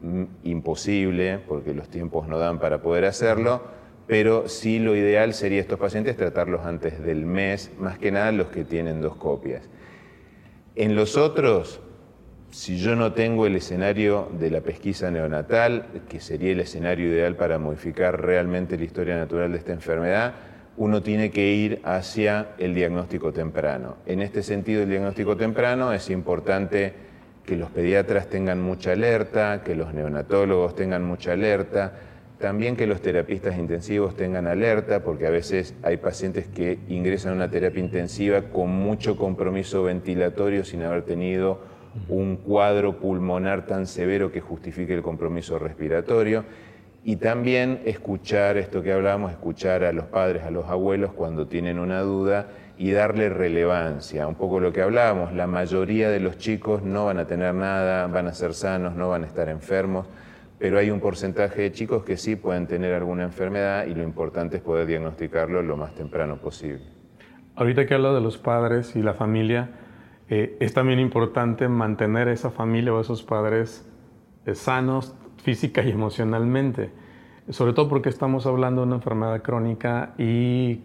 Mm, 0.00 0.24
imposible, 0.42 1.38
porque 1.46 1.74
los 1.74 1.88
tiempos 1.88 2.26
no 2.26 2.38
dan 2.38 2.58
para 2.58 2.82
poder 2.82 3.04
hacerlo, 3.04 3.62
pero 4.08 4.48
sí 4.48 4.80
lo 4.80 4.96
ideal 4.96 5.32
sería 5.32 5.60
estos 5.60 5.78
pacientes 5.78 6.16
tratarlos 6.16 6.66
antes 6.66 7.00
del 7.00 7.24
mes, 7.24 7.70
más 7.78 7.98
que 7.98 8.10
nada 8.10 8.32
los 8.32 8.48
que 8.48 8.64
tienen 8.64 9.00
dos 9.00 9.14
copias. 9.14 9.62
En 10.74 10.96
los 10.96 11.16
otros, 11.16 11.80
si 12.52 12.76
yo 12.76 12.94
no 12.96 13.14
tengo 13.14 13.46
el 13.46 13.56
escenario 13.56 14.28
de 14.38 14.50
la 14.50 14.60
pesquisa 14.60 15.10
neonatal, 15.10 15.86
que 16.06 16.20
sería 16.20 16.52
el 16.52 16.60
escenario 16.60 17.08
ideal 17.08 17.34
para 17.34 17.58
modificar 17.58 18.20
realmente 18.20 18.76
la 18.76 18.84
historia 18.84 19.16
natural 19.16 19.52
de 19.52 19.58
esta 19.58 19.72
enfermedad, 19.72 20.34
uno 20.76 21.02
tiene 21.02 21.30
que 21.30 21.50
ir 21.54 21.80
hacia 21.82 22.48
el 22.58 22.74
diagnóstico 22.74 23.32
temprano. 23.32 23.96
En 24.04 24.20
este 24.20 24.42
sentido, 24.42 24.82
el 24.82 24.90
diagnóstico 24.90 25.34
temprano 25.34 25.94
es 25.94 26.10
importante 26.10 26.92
que 27.46 27.56
los 27.56 27.70
pediatras 27.70 28.28
tengan 28.28 28.60
mucha 28.60 28.92
alerta, 28.92 29.62
que 29.64 29.74
los 29.74 29.94
neonatólogos 29.94 30.76
tengan 30.76 31.04
mucha 31.04 31.32
alerta, 31.32 31.94
también 32.38 32.76
que 32.76 32.86
los 32.86 33.00
terapistas 33.00 33.56
intensivos 33.56 34.14
tengan 34.14 34.46
alerta, 34.46 35.02
porque 35.02 35.26
a 35.26 35.30
veces 35.30 35.74
hay 35.82 35.96
pacientes 35.96 36.48
que 36.48 36.80
ingresan 36.88 37.32
a 37.32 37.36
una 37.36 37.50
terapia 37.50 37.82
intensiva 37.82 38.42
con 38.42 38.68
mucho 38.68 39.16
compromiso 39.16 39.84
ventilatorio 39.84 40.64
sin 40.64 40.82
haber 40.82 41.02
tenido 41.02 41.71
un 42.08 42.36
cuadro 42.36 42.98
pulmonar 42.98 43.66
tan 43.66 43.86
severo 43.86 44.32
que 44.32 44.40
justifique 44.40 44.94
el 44.94 45.02
compromiso 45.02 45.58
respiratorio. 45.58 46.44
Y 47.04 47.16
también 47.16 47.80
escuchar 47.84 48.56
esto 48.56 48.82
que 48.82 48.92
hablábamos, 48.92 49.32
escuchar 49.32 49.82
a 49.82 49.92
los 49.92 50.04
padres, 50.04 50.44
a 50.44 50.50
los 50.50 50.66
abuelos 50.66 51.12
cuando 51.12 51.48
tienen 51.48 51.78
una 51.78 52.00
duda 52.00 52.46
y 52.78 52.92
darle 52.92 53.28
relevancia. 53.28 54.26
Un 54.26 54.36
poco 54.36 54.60
lo 54.60 54.72
que 54.72 54.82
hablábamos, 54.82 55.32
la 55.32 55.46
mayoría 55.46 56.10
de 56.10 56.20
los 56.20 56.38
chicos 56.38 56.82
no 56.82 57.06
van 57.06 57.18
a 57.18 57.26
tener 57.26 57.54
nada, 57.54 58.06
van 58.06 58.28
a 58.28 58.32
ser 58.32 58.54
sanos, 58.54 58.94
no 58.94 59.08
van 59.08 59.24
a 59.24 59.26
estar 59.26 59.48
enfermos, 59.48 60.06
pero 60.58 60.78
hay 60.78 60.90
un 60.90 61.00
porcentaje 61.00 61.62
de 61.62 61.72
chicos 61.72 62.04
que 62.04 62.16
sí 62.16 62.36
pueden 62.36 62.68
tener 62.68 62.94
alguna 62.94 63.24
enfermedad 63.24 63.86
y 63.86 63.94
lo 63.94 64.04
importante 64.04 64.58
es 64.58 64.62
poder 64.62 64.86
diagnosticarlo 64.86 65.60
lo 65.62 65.76
más 65.76 65.94
temprano 65.94 66.36
posible. 66.36 66.84
Ahorita 67.56 67.84
que 67.84 67.94
habla 67.94 68.12
de 68.12 68.20
los 68.20 68.38
padres 68.38 68.96
y 68.96 69.02
la 69.02 69.12
familia, 69.12 69.70
eh, 70.28 70.56
es 70.60 70.74
también 70.74 70.98
importante 70.98 71.68
mantener 71.68 72.28
esa 72.28 72.50
familia 72.50 72.94
o 72.94 73.00
esos 73.00 73.22
padres 73.22 73.86
eh, 74.46 74.54
sanos 74.54 75.14
física 75.42 75.82
y 75.82 75.90
emocionalmente, 75.90 76.90
sobre 77.50 77.72
todo 77.72 77.88
porque 77.88 78.08
estamos 78.08 78.46
hablando 78.46 78.82
de 78.82 78.86
una 78.86 78.96
enfermedad 78.96 79.42
crónica 79.42 80.14
y 80.18 80.80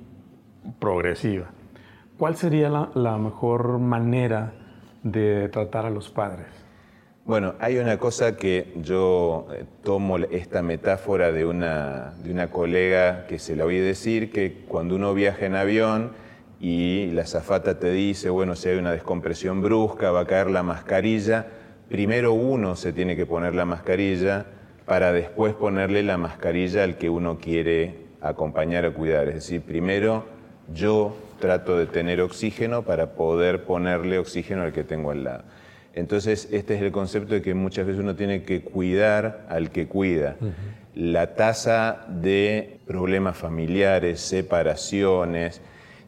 progresiva. 0.79 1.51
¿Cuál 2.17 2.35
sería 2.35 2.69
la, 2.69 3.17
mejor 3.17 3.77
manera 3.77 4.53
de 5.03 5.49
tratar 5.49 5.85
a 5.85 5.91
los 5.91 6.09
padres? 6.09 6.47
Bueno, 7.25 7.53
hay 7.59 7.77
una 7.77 7.97
cosa 7.99 8.37
que 8.37 8.73
yo 8.81 9.47
eh, 9.53 9.65
tomo 9.83 10.17
esta 10.17 10.63
metáfora 10.63 11.31
de 11.31 11.45
una, 11.45 12.15
de 12.23 12.31
una 12.31 12.49
colega 12.49 13.27
que 13.27 13.37
se 13.37 13.55
la 13.55 13.65
oí 13.65 13.77
decir, 13.77 14.31
que 14.31 14.63
cuando 14.67 14.95
uno 14.95 15.13
viaja 15.13 15.45
en 15.45 15.55
avión 15.55 16.11
y 16.59 17.11
la 17.11 17.25
zafata 17.25 17.77
te 17.79 17.91
dice, 17.91 18.29
bueno, 18.29 18.55
si 18.55 18.69
hay 18.69 18.77
una 18.77 18.91
descompresión 18.91 19.61
brusca, 19.61 20.11
va 20.11 20.21
a 20.21 20.25
caer 20.25 20.49
la 20.49 20.63
mascarilla, 20.63 21.47
primero 21.89 22.33
uno 22.33 22.75
se 22.75 22.93
tiene 22.93 23.15
que 23.15 23.25
poner 23.25 23.53
la 23.53 23.65
mascarilla 23.65 24.45
para 24.85 25.11
después 25.11 25.53
ponerle 25.53 26.01
la 26.03 26.17
mascarilla 26.17 26.83
al 26.83 26.97
que 26.97 27.09
uno 27.09 27.37
quiere 27.37 28.07
acompañar 28.21 28.85
o 28.85 28.93
cuidar. 28.93 29.27
Es 29.27 29.35
decir, 29.35 29.61
primero 29.61 30.25
yo 30.73 31.15
trato 31.39 31.77
de 31.77 31.85
tener 31.85 32.21
oxígeno 32.21 32.83
para 32.83 33.13
poder 33.13 33.63
ponerle 33.63 34.17
oxígeno 34.17 34.63
al 34.63 34.73
que 34.73 34.83
tengo 34.83 35.11
al 35.11 35.23
lado. 35.23 35.43
Entonces, 35.93 36.47
este 36.51 36.75
es 36.75 36.81
el 36.81 36.91
concepto 36.91 37.33
de 37.33 37.41
que 37.41 37.53
muchas 37.53 37.87
veces 37.87 38.01
uno 38.01 38.15
tiene 38.15 38.43
que 38.43 38.61
cuidar 38.61 39.47
al 39.49 39.71
que 39.71 39.87
cuida. 39.87 40.35
La 40.93 41.35
tasa 41.35 42.05
de 42.07 42.79
problemas 42.85 43.35
familiares, 43.35 44.21
separaciones, 44.21 45.61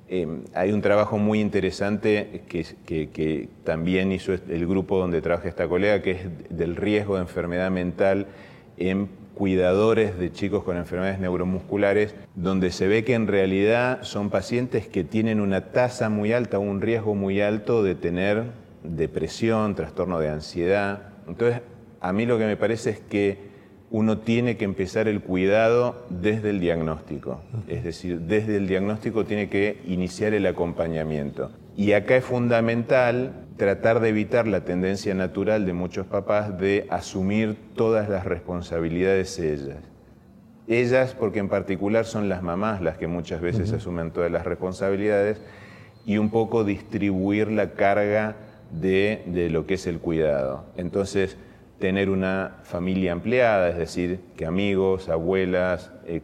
em, 0.09 0.43
hay 0.53 0.71
un 0.71 0.81
trabajo 0.81 1.17
muy 1.17 1.39
interesante 1.39 2.43
que, 2.47 2.65
que, 2.85 3.49
también 3.63 4.11
hizo 4.11 4.33
el 4.33 4.67
grupo 4.67 4.97
donde 4.97 5.21
trabaja 5.21 5.47
esta 5.47 5.67
colega, 5.67 6.01
que 6.01 6.11
es 6.11 6.19
del 6.49 6.75
riesgo 6.75 7.15
de 7.15 7.21
enfermedad 7.21 7.71
mental 7.71 8.27
en 8.77 9.09
cuidadores 9.35 10.19
de 10.19 10.33
chicos 10.33 10.63
con 10.63 10.75
enfermedades 10.75 11.19
neuromusculares, 11.19 12.13
donde 12.35 12.71
se 12.71 12.87
ve 12.87 13.05
que 13.05 13.13
en 13.13 13.27
realidad 13.27 14.03
son 14.03 14.29
pacientes 14.29 14.87
que 14.87 15.05
tienen 15.05 15.39
una 15.39 15.71
tasa 15.71 16.09
muy 16.09 16.33
alta, 16.33 16.59
un 16.59 16.81
riesgo 16.81 17.15
muy 17.15 17.39
alto 17.39 17.81
de 17.81 17.95
tener 17.95 18.43
depresión, 18.83 19.75
trastorno 19.75 20.19
de 20.19 20.29
ansiedad. 20.29 21.13
Entonces, 21.27 21.61
a 22.01 22.11
mí 22.11 22.25
lo 22.25 22.37
que 22.37 22.45
me 22.45 22.57
parece 22.57 22.89
es 22.89 22.99
que 22.99 23.37
uno 23.91 24.19
tiene 24.19 24.57
que 24.57 24.65
empezar 24.65 25.07
el 25.07 25.21
cuidado 25.21 26.05
desde 26.09 26.51
el 26.51 26.59
diagnóstico. 26.59 27.41
Es 27.67 27.83
decir, 27.83 28.21
desde 28.21 28.57
el 28.57 28.67
diagnóstico 28.67 29.25
tiene 29.25 29.49
que 29.49 29.81
iniciar 29.85 30.33
el 30.33 30.45
acompañamiento. 30.45 31.51
Y 31.75 31.93
acá 31.93 32.17
es 32.17 32.25
fundamental 32.25 33.33
tratar 33.57 33.99
de 33.99 34.09
evitar 34.09 34.47
la 34.47 34.63
tendencia 34.63 35.13
natural 35.13 35.65
de 35.65 35.73
muchos 35.73 36.05
papás 36.05 36.57
de 36.59 36.87
asumir 36.89 37.57
todas 37.75 38.09
las 38.09 38.25
responsabilidades 38.25 39.37
ellas. 39.39 39.77
Ellas, 40.67 41.15
porque 41.17 41.39
en 41.39 41.49
particular 41.49 42.05
son 42.05 42.29
las 42.29 42.43
mamás 42.43 42.81
las 42.81 42.97
que 42.97 43.07
muchas 43.07 43.41
veces 43.41 43.73
asumen 43.73 44.11
todas 44.11 44.31
las 44.31 44.45
responsabilidades, 44.45 45.41
y 46.05 46.17
un 46.17 46.29
poco 46.29 46.63
distribuir 46.63 47.51
la 47.51 47.71
carga 47.71 48.35
de, 48.71 49.49
lo 49.51 49.65
que 49.65 49.75
es 49.75 49.87
el 49.87 49.99
cuidado. 49.99 50.65
Entonces, 50.77 51.37
tener 51.79 52.09
una 52.09 52.57
familia 52.63 53.13
ampliada, 53.13 53.69
es 53.69 53.77
decir, 53.77 54.19
que 54.35 54.45
amigos, 54.45 55.07
abuelas, 55.09 55.91
eh, 56.05 56.21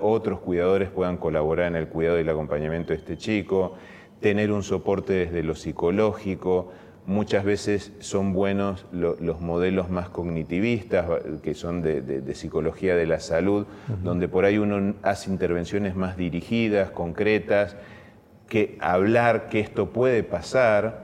otros 0.00 0.40
cuidadores 0.40 0.88
puedan 0.88 1.16
colaborar 1.16 1.66
en 1.66 1.76
el 1.76 1.88
cuidado 1.88 2.18
y 2.18 2.20
el 2.22 2.28
acompañamiento 2.28 2.92
de 2.92 3.00
este 3.00 3.18
chico, 3.18 3.74
tener 4.20 4.52
un 4.52 4.62
soporte 4.62 5.12
desde 5.12 5.42
lo 5.42 5.56
psicológico. 5.56 6.72
Muchas 7.06 7.44
veces 7.44 7.92
son 7.98 8.32
buenos 8.32 8.86
los 8.92 9.40
modelos 9.40 9.90
más 9.90 10.08
cognitivistas, 10.08 11.06
que 11.42 11.52
son 11.52 11.82
de, 11.82 12.34
psicología 12.34 12.96
de 12.96 13.06
la 13.06 13.20
salud, 13.20 13.66
donde 14.02 14.26
por 14.26 14.46
ahí 14.46 14.56
uno 14.56 14.94
hace 15.02 15.30
intervenciones 15.30 15.96
más 15.96 16.16
dirigidas, 16.16 16.90
concretas, 16.90 17.76
que 18.48 18.78
hablar 18.80 19.48
que 19.48 19.60
esto 19.60 19.90
puede 19.90 20.22
pasar, 20.22 21.03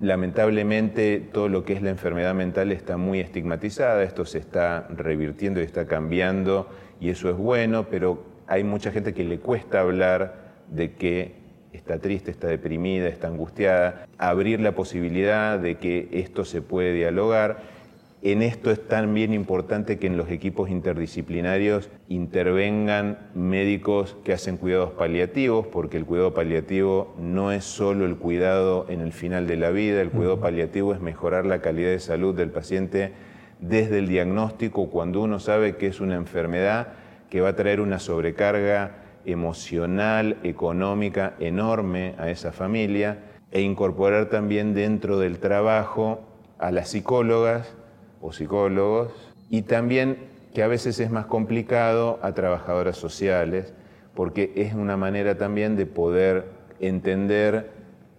lamentablemente 0.00 1.20
todo 1.32 1.48
lo 1.48 1.64
que 1.64 1.72
es 1.72 1.82
la 1.82 1.90
enfermedad 1.90 2.34
mental 2.34 2.72
está 2.72 2.96
muy 2.96 3.20
estigmatizada, 3.20 4.02
esto 4.02 4.24
se 4.24 4.38
está 4.38 4.86
revirtiendo 4.90 5.60
y 5.60 5.64
está 5.64 5.86
cambiando 5.86 6.68
y 7.00 7.10
eso 7.10 7.30
es 7.30 7.36
bueno, 7.36 7.86
pero 7.90 8.22
hay 8.46 8.64
mucha 8.64 8.90
gente 8.90 9.12
que 9.12 9.24
le 9.24 9.38
cuesta 9.38 9.80
hablar 9.80 10.48
de 10.68 10.92
que 10.92 11.34
está 11.72 11.98
triste, 11.98 12.30
está 12.30 12.48
deprimida, 12.48 13.08
está 13.08 13.28
angustiada, 13.28 14.06
abrir 14.18 14.60
la 14.60 14.72
posibilidad 14.72 15.58
de 15.58 15.76
que 15.76 16.08
esto 16.12 16.44
se 16.44 16.62
puede 16.62 16.92
dialogar 16.92 17.77
En 18.20 18.42
esto 18.42 18.72
es 18.72 18.88
también 18.88 19.32
importante 19.32 19.98
que 19.98 20.08
en 20.08 20.16
los 20.16 20.28
equipos 20.28 20.70
interdisciplinarios 20.70 21.88
intervengan 22.08 23.30
médicos 23.32 24.16
que 24.24 24.32
hacen 24.32 24.56
cuidados 24.56 24.90
paliativos, 24.90 25.68
porque 25.68 25.98
el 25.98 26.04
cuidado 26.04 26.34
paliativo 26.34 27.14
no 27.20 27.52
es 27.52 27.64
solo 27.64 28.06
el 28.06 28.16
cuidado 28.16 28.86
en 28.88 29.02
el 29.02 29.12
final 29.12 29.46
de 29.46 29.56
la 29.56 29.70
vida, 29.70 30.00
el 30.00 30.10
cuidado 30.10 30.40
paliativo 30.40 30.92
es 30.92 31.00
mejorar 31.00 31.46
la 31.46 31.60
calidad 31.60 31.90
de 31.90 32.00
salud 32.00 32.34
del 32.34 32.50
paciente 32.50 33.12
desde 33.60 34.00
el 34.00 34.08
diagnóstico, 34.08 34.90
cuando 34.90 35.20
uno 35.20 35.38
sabe 35.38 35.76
que 35.76 35.86
es 35.86 36.00
una 36.00 36.16
enfermedad 36.16 36.94
que 37.30 37.40
va 37.40 37.50
a 37.50 37.56
traer 37.56 37.80
una 37.80 38.00
sobrecarga 38.00 38.96
emocional, 39.26 40.38
económica 40.42 41.34
enorme 41.38 42.14
a 42.18 42.30
esa 42.30 42.50
familia, 42.50 43.18
e 43.52 43.60
incorporar 43.60 44.26
también 44.26 44.74
dentro 44.74 45.20
del 45.20 45.38
trabajo 45.38 46.20
a 46.58 46.70
las 46.70 46.90
psicólogas, 46.90 47.77
o 48.20 48.32
psicólogos, 48.32 49.12
y 49.50 49.62
también 49.62 50.18
que 50.54 50.62
a 50.62 50.68
veces 50.68 50.98
es 51.00 51.10
más 51.10 51.26
complicado 51.26 52.18
a 52.22 52.32
trabajadoras 52.32 52.96
sociales, 52.96 53.74
porque 54.14 54.52
es 54.56 54.74
una 54.74 54.96
manera 54.96 55.36
también 55.38 55.76
de 55.76 55.86
poder 55.86 56.46
entender 56.80 57.70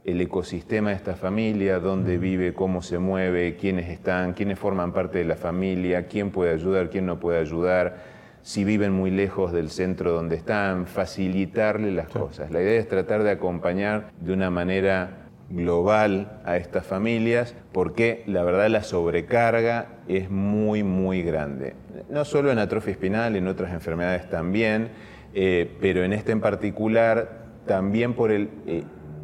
el 0.05 0.21
ecosistema 0.21 0.89
de 0.89 0.95
esta 0.95 1.15
familia, 1.15 1.79
dónde 1.79 2.17
vive, 2.17 2.53
cómo 2.53 2.81
se 2.81 2.99
mueve, 2.99 3.57
quiénes 3.57 3.89
están, 3.89 4.33
quiénes 4.33 4.57
forman 4.57 4.93
parte 4.93 5.19
de 5.19 5.25
la 5.25 5.35
familia, 5.35 6.07
quién 6.07 6.31
puede 6.31 6.53
ayudar, 6.53 6.89
quién 6.89 7.05
no 7.05 7.19
puede 7.19 7.39
ayudar, 7.39 7.97
si 8.41 8.63
viven 8.63 8.93
muy 8.93 9.11
lejos 9.11 9.51
del 9.51 9.69
centro 9.69 10.11
donde 10.11 10.35
están, 10.37 10.87
facilitarle 10.87 11.91
las 11.91 12.07
cosas. 12.07 12.49
La 12.51 12.61
idea 12.61 12.79
es 12.79 12.87
tratar 12.87 13.23
de 13.23 13.31
acompañar 13.31 14.11
de 14.19 14.33
una 14.33 14.49
manera 14.49 15.28
global 15.49 16.39
a 16.45 16.57
estas 16.57 16.85
familias 16.85 17.55
porque 17.71 18.23
la 18.27 18.43
verdad 18.43 18.69
la 18.69 18.83
sobrecarga 18.83 19.87
es 20.07 20.29
muy, 20.29 20.83
muy 20.83 21.23
grande. 21.23 21.75
No 22.09 22.25
solo 22.25 22.51
en 22.51 22.59
atrofia 22.59 22.91
espinal, 22.91 23.35
en 23.35 23.47
otras 23.47 23.73
enfermedades 23.73 24.29
también, 24.29 24.89
eh, 25.33 25.71
pero 25.79 26.03
en 26.03 26.13
este 26.13 26.31
en 26.31 26.41
particular 26.41 27.45
también 27.65 28.13
por 28.13 28.31
el, 28.31 28.49
eh, 28.67 28.83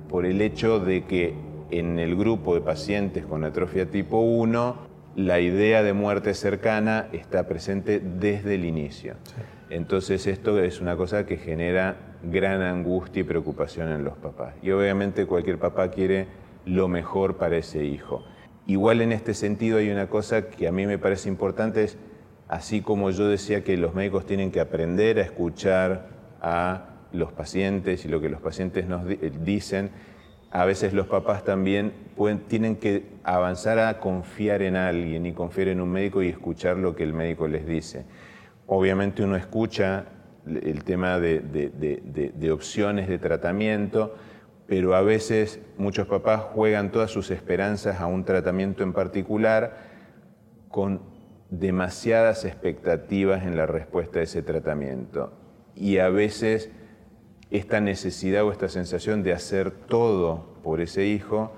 por 0.09 0.25
el 0.25 0.41
hecho 0.41 0.79
de 0.79 1.05
que 1.05 1.33
en 1.71 1.99
el 1.99 2.15
grupo 2.15 2.55
de 2.55 2.61
pacientes 2.61 3.25
con 3.25 3.43
atrofia 3.43 3.89
tipo 3.89 4.19
1, 4.19 4.94
la 5.15 5.39
idea 5.39 5.81
de 5.81 5.93
muerte 5.93 6.33
cercana 6.33 7.07
está 7.13 7.47
presente 7.47 7.99
desde 7.99 8.55
el 8.55 8.65
inicio. 8.65 9.15
Entonces 9.69 10.27
esto 10.27 10.59
es 10.61 10.81
una 10.81 10.95
cosa 10.95 11.25
que 11.25 11.37
genera 11.37 11.95
gran 12.23 12.61
angustia 12.61 13.21
y 13.21 13.23
preocupación 13.23 13.89
en 13.89 14.03
los 14.03 14.17
papás. 14.17 14.53
Y 14.61 14.71
obviamente 14.71 15.25
cualquier 15.25 15.57
papá 15.57 15.89
quiere 15.89 16.27
lo 16.65 16.87
mejor 16.87 17.37
para 17.37 17.57
ese 17.57 17.85
hijo. 17.85 18.23
Igual 18.67 19.01
en 19.01 19.11
este 19.11 19.33
sentido 19.33 19.77
hay 19.77 19.89
una 19.89 20.07
cosa 20.07 20.49
que 20.49 20.67
a 20.67 20.71
mí 20.71 20.85
me 20.85 20.97
parece 20.97 21.29
importante, 21.29 21.83
es 21.83 21.97
así 22.47 22.81
como 22.81 23.11
yo 23.11 23.27
decía 23.27 23.63
que 23.63 23.77
los 23.77 23.93
médicos 23.93 24.25
tienen 24.25 24.51
que 24.51 24.59
aprender 24.59 25.19
a 25.19 25.21
escuchar 25.21 26.09
a 26.41 26.89
los 27.11 27.31
pacientes 27.31 28.05
y 28.05 28.07
lo 28.07 28.19
que 28.19 28.29
los 28.29 28.41
pacientes 28.41 28.87
nos 28.87 29.09
eh, 29.09 29.31
dicen, 29.43 29.91
a 30.55 30.63
veces 30.63 30.93
los 30.93 31.07
papás 31.07 31.43
también 31.43 31.91
tienen 32.47 32.77
que 32.77 33.03
avanzar 33.25 33.77
a 33.77 33.99
confiar 33.99 34.61
en 34.61 34.77
alguien 34.77 35.25
y 35.25 35.33
confiar 35.33 35.67
en 35.67 35.81
un 35.81 35.91
médico 35.91 36.23
y 36.23 36.29
escuchar 36.29 36.77
lo 36.77 36.95
que 36.95 37.03
el 37.03 37.11
médico 37.11 37.49
les 37.49 37.67
dice. 37.67 38.05
Obviamente 38.65 39.21
uno 39.21 39.35
escucha 39.35 40.05
el 40.47 40.85
tema 40.85 41.19
de, 41.19 42.51
opciones 42.53 43.09
de 43.09 43.17
tratamiento, 43.17 44.15
pero 44.65 44.95
a 44.95 45.01
veces 45.01 45.59
muchos 45.77 46.07
papás 46.07 46.39
juegan 46.53 46.89
todas 46.89 47.11
sus 47.11 47.31
esperanzas 47.31 47.99
a 47.99 48.05
un 48.05 48.23
tratamiento 48.23 48.81
en 48.81 48.93
particular 48.93 49.75
con 50.69 51.01
demasiadas 51.49 52.45
expectativas 52.45 53.43
en 53.43 53.57
la 53.57 53.65
respuesta 53.65 54.19
a 54.19 54.23
ese 54.23 54.41
tratamiento. 54.41 55.33
Y 55.75 55.97
a 55.97 56.07
veces 56.07 56.71
esta 57.55 57.81
necesidad 57.81 58.43
o 58.43 58.51
esta 58.51 58.69
sensación 58.69 59.23
de 59.23 59.33
hacer 59.33 59.71
todo 59.71 60.45
por 60.63 60.81
ese 60.81 61.05
hijo 61.05 61.51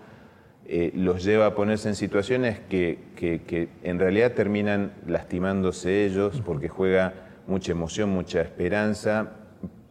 eh, 0.65 0.91
los 0.93 1.23
lleva 1.23 1.45
a 1.45 1.55
ponerse 1.55 1.87
en 1.87 1.95
situaciones 1.95 2.59
que, 2.59 2.99
que 3.15 3.69
en 3.83 3.99
realidad 3.99 4.33
terminan 4.33 4.93
lastimándose 5.07 6.05
ellos 6.05 6.41
porque 6.45 6.67
juega 6.67 7.13
mucha 7.47 7.71
emoción, 7.71 8.09
mucha 8.09 8.41
esperanza, 8.41 9.31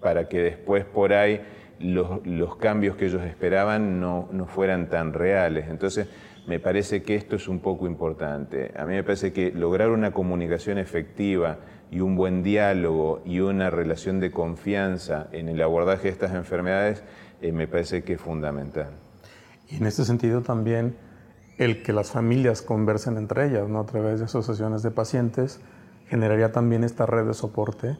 para 0.00 0.28
que 0.28 0.40
después 0.40 0.84
por 0.84 1.12
ahí 1.12 1.40
los, 1.78 2.56
cambios 2.56 2.96
que 2.96 3.06
ellos 3.06 3.22
esperaban 3.22 4.00
no, 4.00 4.28
fueran 4.46 4.88
tan 4.88 5.12
reales. 5.12 5.66
Entonces, 5.68 6.08
me 6.46 6.60
parece 6.60 7.02
que 7.02 7.14
esto 7.16 7.36
es 7.36 7.48
un 7.48 7.60
poco 7.60 7.86
importante. 7.86 8.72
A 8.76 8.84
mí 8.84 8.94
me 8.94 9.02
parece 9.02 9.32
que 9.32 9.50
lograr 9.52 9.90
una 9.90 10.12
comunicación 10.12 10.78
efectiva 10.78 11.58
y 11.90 12.00
un 12.00 12.16
buen 12.16 12.42
diálogo 12.42 13.22
y 13.24 13.40
una 13.40 13.70
relación 13.70 14.20
de 14.20 14.30
confianza 14.30 15.28
en 15.32 15.48
el 15.48 15.60
abordaje 15.62 16.04
de 16.04 16.10
estas 16.10 16.34
enfermedades 16.34 17.02
eh, 17.42 17.52
me 17.52 17.68
parece 17.68 18.02
que 18.02 18.14
es 18.14 18.20
fundamental. 18.20 18.90
Y 19.68 19.76
en 19.76 19.86
este 19.86 20.04
sentido 20.04 20.42
también 20.42 20.96
el 21.58 21.82
que 21.82 21.92
las 21.92 22.10
familias 22.10 22.62
conversen 22.62 23.16
entre 23.16 23.46
ellas, 23.46 23.68
¿no? 23.68 23.80
a 23.80 23.86
través 23.86 24.18
de 24.18 24.26
asociaciones 24.26 24.82
de 24.82 24.90
pacientes, 24.90 25.60
generaría 26.08 26.52
también 26.52 26.84
esta 26.84 27.06
red 27.06 27.26
de 27.26 27.34
soporte. 27.34 27.96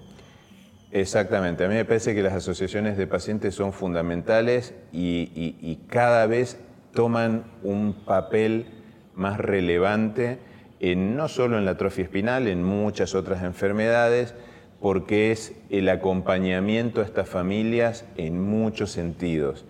Exactamente, 0.92 1.64
a 1.64 1.68
mí 1.68 1.74
me 1.74 1.85
parece 1.85 2.14
que 2.14 2.22
las 2.22 2.35
asociaciones 2.35 2.96
de 2.96 3.06
pacientes 3.06 3.54
son 3.54 3.72
fundamentales 3.72 4.74
y, 4.92 5.80
cada 5.88 6.26
vez 6.26 6.59
toman 6.96 7.44
un 7.62 7.92
papel 7.92 8.66
más 9.14 9.38
relevante, 9.38 10.40
en, 10.80 11.16
no 11.16 11.28
solo 11.28 11.59
en 11.59 11.64
la 11.64 11.72
atrofia 11.72 12.02
espinal, 12.02 12.48
en 12.48 12.64
muchas 12.64 13.14
otras 13.14 13.44
enfermedades, 13.44 14.35
porque 14.80 15.30
es 15.30 15.54
el 15.70 15.88
acompañamiento 15.88 17.00
a 17.00 17.04
estas 17.04 17.28
familias 17.28 18.04
en 18.16 18.40
muchos 18.40 18.90
sentidos, 18.90 19.64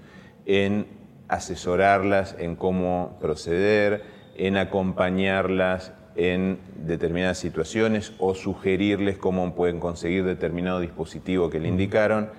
en 0.47 0.87
asesorarlas 1.29 2.37
en 2.39 2.57
cómo 2.57 3.19
proceder, 3.21 4.05
en 4.37 4.57
acompañarlas 4.57 5.93
en 6.15 6.59
determinadas 6.87 7.39
situaciones 7.39 8.13
o 8.19 8.35
sugerirles 8.35 9.19
cómo 9.19 9.55
pueden 9.55 9.81
conseguir 9.81 10.25
determinado 10.25 10.81
dispositivo 10.81 11.51
que 11.51 11.61
le 11.61 11.69
indicaron. 11.69 12.31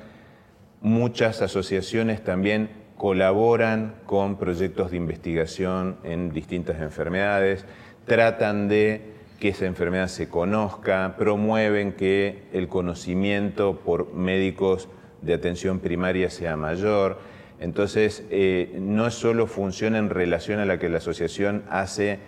Muchas 0.82 1.42
asociaciones 1.42 2.24
también 2.24 2.87
colaboran 2.98 3.96
con 4.06 4.38
proyectos 4.38 4.92
de 4.92 4.98
investigación 4.98 5.98
en 6.04 6.32
distintas 6.32 6.82
enfermedades, 6.82 7.66
tratan 8.06 8.68
de 8.68 9.18
que 9.40 9.50
esa 9.50 9.66
enfermedad 9.66 10.08
se 10.08 10.30
conozca, 10.30 11.16
promueven 11.18 11.94
que 11.94 12.44
el 12.54 12.68
conocimiento 12.68 13.80
por 13.86 14.14
médicos 14.14 14.90
de 15.22 15.34
atención 15.34 15.80
primaria 15.80 16.30
sea 16.30 16.58
mayor. 16.58 17.20
Entonces, 17.60 18.26
eh, 18.32 18.76
no 18.80 19.12
solo 19.12 19.46
funciona 19.46 20.00
en 20.00 20.10
relación 20.10 20.60
a 20.60 20.66
la 20.66 20.80
que 20.80 20.90
la 20.90 20.98
asociación 20.98 21.64
hace 21.70 22.20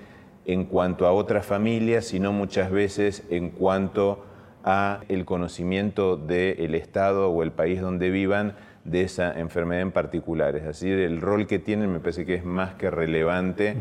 en 0.45 0.65
cuanto 0.65 1.07
a 1.07 1.11
otras 1.11 1.45
familias, 1.45 2.05
sino 2.05 2.31
muchas 2.31 2.71
veces 2.71 3.23
en 3.29 3.49
cuanto 3.49 4.25
a 4.63 5.01
el 5.07 5.25
conocimiento 5.25 6.17
del 6.17 6.75
Estado 6.75 7.29
o 7.29 7.43
el 7.43 7.51
país 7.51 7.81
donde 7.81 8.09
vivan 8.09 8.55
de 8.83 9.01
esa 9.01 9.37
enfermedad 9.39 9.81
en 9.81 9.91
particular. 9.91 10.55
Es 10.55 10.63
decir, 10.63 10.99
el 10.99 11.21
rol 11.21 11.47
que 11.47 11.59
tienen 11.59 11.91
me 11.91 11.99
parece 11.99 12.25
que 12.25 12.35
es 12.35 12.45
más 12.45 12.75
que 12.75 12.89
relevante 12.89 13.75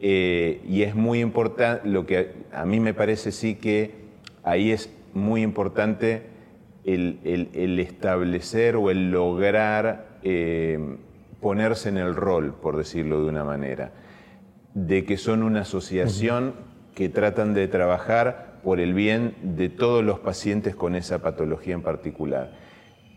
eh, 0.00 0.60
y 0.66 0.82
es 0.82 0.94
muy 0.94 1.20
importante, 1.20 1.88
lo 1.88 2.06
que 2.06 2.32
a 2.52 2.64
mí 2.64 2.80
me 2.80 2.94
parece 2.94 3.32
sí 3.32 3.54
que 3.54 3.92
ahí 4.42 4.70
es 4.70 4.92
muy 5.12 5.42
importante 5.42 6.22
el, 6.84 7.78
establecer 7.78 8.76
o 8.76 8.90
el 8.90 9.10
lograr 9.10 10.18
eh, 10.22 10.96
ponerse 11.40 11.88
en 11.88 11.98
el 11.98 12.14
rol, 12.14 12.54
por 12.54 12.76
decirlo 12.76 13.22
de 13.22 13.28
una 13.30 13.44
manera 13.44 13.92
de 14.74 15.04
que 15.04 15.16
son 15.16 15.42
una 15.42 15.60
asociación 15.60 16.54
que 16.94 17.08
tratan 17.08 17.54
de 17.54 17.68
trabajar 17.68 18.60
por 18.62 18.80
el 18.80 18.92
bien 18.92 19.34
de 19.42 19.68
todos 19.68 20.04
los 20.04 20.18
pacientes 20.18 20.74
con 20.74 20.94
esa 20.96 21.20
patología 21.20 21.74
en 21.74 21.82
particular. 21.82 22.52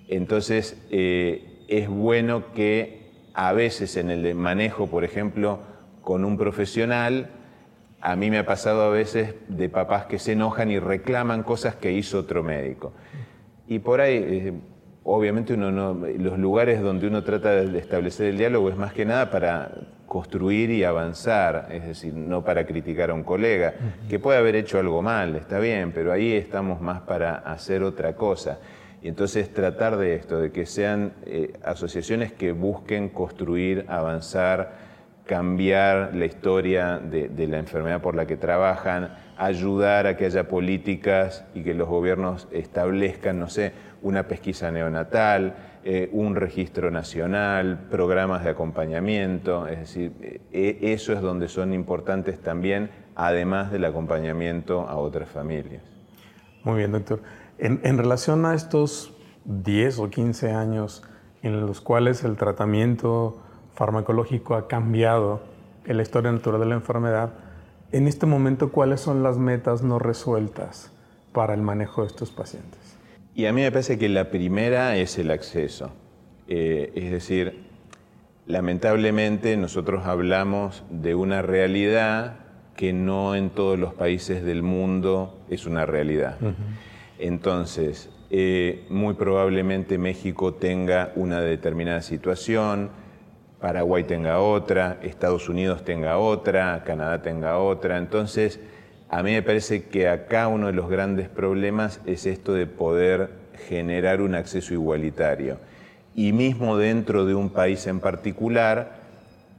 Entonces, 0.08 0.82
eh, 0.90 1.64
es 1.68 1.90
bueno 1.90 2.54
que 2.54 3.08
a 3.34 3.54
veces 3.54 3.98
en 3.98 4.10
el 4.10 4.34
manejo, 4.36 4.88
por 4.88 5.04
ejemplo, 5.04 5.60
con 6.02 6.26
un 6.26 6.38
profesional, 6.38 7.30
a 8.02 8.16
mí 8.16 8.30
me 8.30 8.40
ha 8.40 8.46
pasado 8.46 8.84
a 8.84 8.90
veces 8.90 9.36
de 9.48 9.70
papás 9.70 10.06
que 10.06 10.20
se 10.20 10.34
enojan 10.34 10.72
y 10.72 10.80
reclaman 10.80 11.44
cosas 11.44 11.76
que 11.76 11.92
hizo 11.92 12.20
otro 12.20 12.44
médico. 12.44 12.94
Y 13.68 13.80
por 13.80 14.02
ahí, 14.02 14.16
eh, 14.16 14.54
obviamente, 15.04 15.54
uno 15.54 15.72
no, 15.72 15.94
los 16.18 16.40
lugares 16.40 16.82
donde 16.82 17.08
uno 17.08 17.24
trata 17.24 17.52
de 17.52 17.78
establecer 17.78 18.28
el 18.28 18.38
diálogo 18.38 18.70
es 18.70 18.78
más 18.78 18.94
que 18.94 19.06
nada 19.06 19.30
para 19.30 19.72
construir 20.06 20.72
y 20.72 20.84
avanzar, 20.84 21.68
es 21.70 21.86
decir, 21.86 22.14
no 22.14 22.44
para 22.44 22.66
criticar 22.66 23.10
a 23.10 23.14
un 23.14 23.24
colega, 23.24 23.74
que 24.10 24.20
puede 24.20 24.38
haber 24.38 24.56
hecho 24.56 24.80
algo 24.80 25.02
mal, 25.02 25.36
está 25.36 25.60
bien, 25.60 25.92
pero 25.92 26.14
ahí 26.14 26.32
estamos 26.32 26.80
más 26.82 27.02
para 27.02 27.36
hacer 27.36 27.84
otra 27.84 28.16
cosa. 28.16 28.60
Y 29.02 29.10
entonces 29.10 29.54
tratar 29.54 29.98
de 29.98 30.16
esto, 30.16 30.40
de 30.40 30.52
que 30.52 30.66
sean 30.66 31.14
eh, 31.26 31.54
asociaciones 31.64 32.32
que 32.32 32.52
busquen 32.52 33.10
construir, 33.10 33.86
avanzar, 33.88 34.88
cambiar 35.26 36.12
la 36.16 36.26
historia 36.26 36.98
de, 37.00 37.30
de, 37.30 37.48
la 37.48 37.60
enfermedad 37.60 38.02
por 38.02 38.16
la 38.16 38.26
que 38.26 38.38
trabajan, 38.38 39.16
ayudar 39.38 40.08
a 40.08 40.18
que 40.18 40.26
haya 40.26 40.48
políticas 40.48 41.46
y 41.54 41.64
que 41.64 41.74
los 41.74 41.88
gobiernos 41.88 42.48
establezcan, 42.52 43.38
no 43.38 43.50
sé, 43.50 43.74
una 44.02 44.28
pesquisa 44.28 44.72
neonatal, 44.72 45.56
eh, 45.84 46.10
un 46.12 46.36
registro 46.36 46.92
nacional, 46.92 47.88
programas 47.90 48.44
de 48.44 48.50
acompañamiento, 48.50 49.68
es 49.68 49.80
decir, 49.80 50.12
eh, 50.52 50.80
eso 50.82 51.14
es 51.14 51.22
donde 51.22 51.48
son 51.48 51.74
importantes 51.74 52.42
también, 52.42 52.90
además 53.16 53.72
del 53.72 53.86
acompañamiento 53.86 54.82
a 54.82 54.98
otras 54.98 55.30
familias. 55.30 55.84
Muy 56.64 56.80
bien, 56.80 56.92
doctor. 56.92 57.22
En, 57.60 57.80
en 57.84 57.98
relación 57.98 58.46
a 58.46 58.54
estos 58.54 59.14
10 59.46 60.00
o 60.00 60.10
15 60.10 60.52
años 60.52 61.04
en 61.42 61.62
los 61.62 61.82
cuales 61.82 62.24
el 62.24 62.36
tratamiento 62.36 63.38
farmacológico 63.74 64.56
ha 64.56 64.68
cambiado 64.68 65.42
en 65.86 65.98
la 65.98 66.04
historia 66.04 66.32
natural 66.32 66.60
de 66.60 66.66
la 66.66 66.76
enfermedad, 66.76 67.34
en 67.92 68.08
este 68.08 68.26
momento, 68.26 68.72
¿cuáles 68.72 69.00
son 69.00 69.24
las 69.24 69.38
metas 69.38 69.82
no 69.82 69.98
resueltas 69.98 70.92
para 71.32 71.54
el 71.54 71.62
manejo 71.62 72.02
de 72.02 72.08
estos 72.08 72.32
pacientes? 72.32 72.98
Y 73.34 73.46
a 73.46 73.54
mí 73.54 73.62
me 73.62 73.72
parece 73.72 73.98
que 73.98 74.10
la 74.10 74.30
primera 74.30 74.98
es 74.98 75.18
el 75.18 75.32
acceso. 75.32 75.92
Eh, 76.50 76.92
es 76.96 77.12
decir, 77.12 77.64
lamentablemente 78.46 79.56
nosotros 79.56 80.06
hablamos 80.06 80.84
de 80.90 81.16
una 81.16 81.42
realidad 81.42 82.40
que 82.76 82.92
no 82.94 83.36
en 83.36 83.50
todos 83.50 83.80
los 83.80 83.94
países 83.94 84.44
del 84.44 84.64
mundo 84.64 85.40
es 85.50 85.66
una 85.66 85.86
realidad. 85.86 86.38
Entonces, 87.20 88.10
eh, 88.30 88.86
muy 88.90 89.14
probablemente 89.16 89.98
México 89.98 90.54
tenga 90.54 91.12
una 91.16 91.42
determinada 91.42 92.02
situación, 92.02 92.90
Paraguay 93.60 94.04
tenga 94.04 94.40
otra, 94.40 95.00
Estados 95.02 95.50
Unidos 95.50 95.84
tenga 95.84 96.18
otra, 96.18 96.84
Canadá 96.86 97.22
tenga 97.22 97.58
otra. 97.58 97.98
Entonces, 97.98 98.60
a 99.10 99.24
mí 99.24 99.32
me 99.32 99.42
parece 99.42 99.86
que 99.86 100.10
acá 100.10 100.48
uno 100.48 100.68
de 100.68 100.74
los 100.74 100.90
grandes 100.90 101.30
problemas 101.30 102.02
es 102.06 102.26
esto 102.26 102.54
de 102.54 102.68
poder 102.68 103.30
generar 103.68 104.22
un 104.22 104.36
acceso 104.36 104.74
igualitario. 104.74 105.58
Y 106.14 106.34
mismo 106.34 106.78
dentro 106.78 107.26
de 107.26 107.34
un 107.34 107.50
país 107.50 107.88
en 107.88 108.00
particular, 108.00 108.98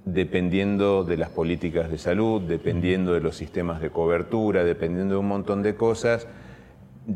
dependiendo 0.05 1.05
de 1.05 1.17
las 1.17 1.31
políticas 1.31 1.91
de 1.91 1.99
salud, 1.99 2.43
dependiendo 2.43 3.15
de 3.15 3.21
los 3.21 3.37
sistemas 3.37 3.81
de 3.81 3.91
cobertura, 3.91 4.65
dependiendo 4.65 5.15
de 5.15 5.21
un 5.21 5.29
montón 5.29 5.63
de 5.63 5.75
cosas, 5.75 6.27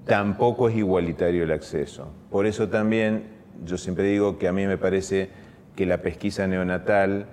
tampoco 0.04 0.68
es 0.68 0.76
igualitario 0.76 1.44
el 1.44 1.52
acceso. 1.52 2.08
Por 2.30 2.46
eso 2.46 2.68
también 2.68 3.24
yo 3.64 3.78
siempre 3.78 4.04
digo 4.04 4.38
que 4.38 4.48
a 4.48 4.52
mí 4.52 4.66
me 4.66 4.78
parece 4.78 5.30
que 5.76 5.86
la 5.86 5.98
pesquisa 5.98 6.46
neonatal 6.46 7.26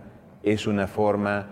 es 0.43 0.67
una 0.67 0.87
forma 0.87 1.47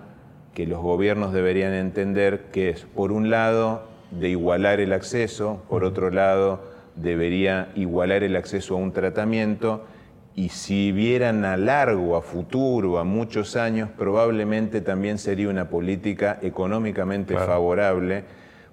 que 0.53 0.65
los 0.65 0.81
gobiernos 0.81 1.33
deberían 1.33 1.73
entender 1.73 2.45
que 2.51 2.69
es, 2.69 2.85
por 2.85 3.11
un 3.11 3.29
lado, 3.29 3.87
de 4.11 4.29
igualar 4.29 4.79
el 4.79 4.93
acceso, 4.93 5.61
por 5.69 5.83
otro 5.83 6.09
lado, 6.09 6.61
debería 6.95 7.69
igualar 7.75 8.23
el 8.23 8.35
acceso 8.35 8.75
a 8.75 8.77
un 8.77 8.91
tratamiento 8.91 9.85
y 10.33 10.49
si 10.49 10.91
vieran 10.91 11.45
a 11.45 11.57
largo, 11.57 12.15
a 12.15 12.21
futuro, 12.21 12.99
a 12.99 13.03
muchos 13.03 13.55
años, 13.55 13.89
probablemente 13.97 14.81
también 14.81 15.17
sería 15.17 15.49
una 15.49 15.69
política 15.69 16.39
económicamente 16.41 17.35
favorable 17.35 18.23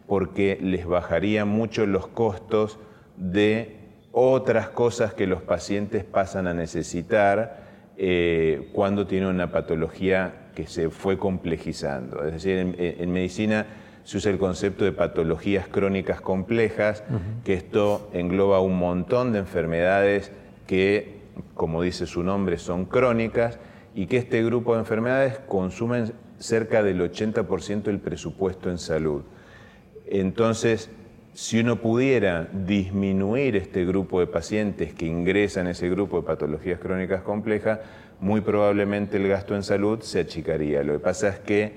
porque 0.07 0.59
les 0.61 0.87
bajaría 0.87 1.45
mucho 1.45 1.87
los 1.87 2.07
costos 2.07 2.79
de 3.17 3.77
otras 4.12 4.69
cosas 4.69 5.14
que 5.14 5.27
los 5.27 5.43
pacientes 5.43 6.05
pasan 6.05 6.47
a 6.47 6.55
necesitar 6.55 7.64
eh, 7.97 8.71
cuando 8.73 9.07
tienen 9.07 9.29
una 9.29 9.51
patología 9.51 10.51
que 10.55 10.67
se 10.67 10.90
fue 10.90 11.19
complejizando. 11.19 12.25
Es 12.25 12.33
decir, 12.33 12.75
en, 12.79 13.12
medicina 13.12 13.67
se 14.05 14.19
usa 14.19 14.31
el 14.31 14.38
concepto 14.38 14.85
de 14.85 14.93
patologías 14.93 15.67
crónicas 15.67 16.21
complejas, 16.21 17.03
que 17.45 17.55
esto 17.55 18.09
engloba 18.12 18.61
un 18.61 18.77
montón 18.79 19.33
de 19.33 19.40
enfermedades 19.40 20.31
que, 20.67 21.23
como 21.55 21.83
dice 21.83 22.07
su 22.07 22.23
nombre, 22.23 22.59
son 22.59 22.85
crónicas 22.85 23.59
y 23.95 24.07
que 24.07 24.19
este 24.19 24.45
grupo 24.45 24.75
de 24.75 24.81
enfermedades 24.81 25.40
consumen 25.49 26.12
cerca 26.38 26.83
del 26.83 27.01
80% 27.01 27.83
del 27.83 27.99
presupuesto 27.99 28.71
en 28.71 28.79
salud. 28.79 29.23
Entonces, 30.20 30.90
si 31.33 31.59
uno 31.59 31.81
pudiera 31.81 32.46
disminuir 32.53 33.57
este 33.57 33.85
grupo 33.85 34.20
de 34.20 34.29
pacientes 34.29 34.94
que 34.94 35.07
ingresan 35.07 35.66
en 35.66 35.72
ese 35.72 35.90
grupo 35.90 36.20
de 36.20 36.27
patologías 36.29 36.79
crónicas 36.79 37.22
complejas, 37.22 37.81
muy 38.20 38.40
probablemente 38.40 39.16
el 39.16 39.27
gasto 39.27 39.57
en 39.57 39.64
salud 39.64 40.00
se 40.03 40.20
achicaría. 40.20 40.85
Lo 40.85 40.92
que 40.92 40.98
pasa 41.00 41.31
es 41.31 41.40
que 41.40 41.72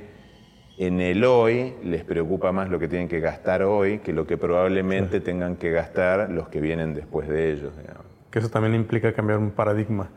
en 0.77 1.01
el 1.01 1.23
hoy 1.23 1.73
les 1.83 2.03
preocupa 2.03 2.51
más 2.51 2.69
lo 2.69 2.77
que 2.77 2.87
tienen 2.87 3.07
que 3.07 3.19
gastar 3.19 3.63
hoy 3.63 3.97
que 3.99 4.13
lo 4.13 4.27
que 4.27 4.37
probablemente 4.37 5.19
tengan 5.19 5.55
que 5.55 5.71
gastar 5.71 6.29
los 6.29 6.47
que 6.49 6.61
vienen 6.61 6.93
después 6.93 7.27
de 7.27 7.53
ellos. 7.53 7.73
Que 8.29 8.37
eso 8.37 8.49
también 8.49 8.75
implica 8.75 9.13
cambiar 9.13 9.39
un 9.39 9.49
paradigma 9.49 10.09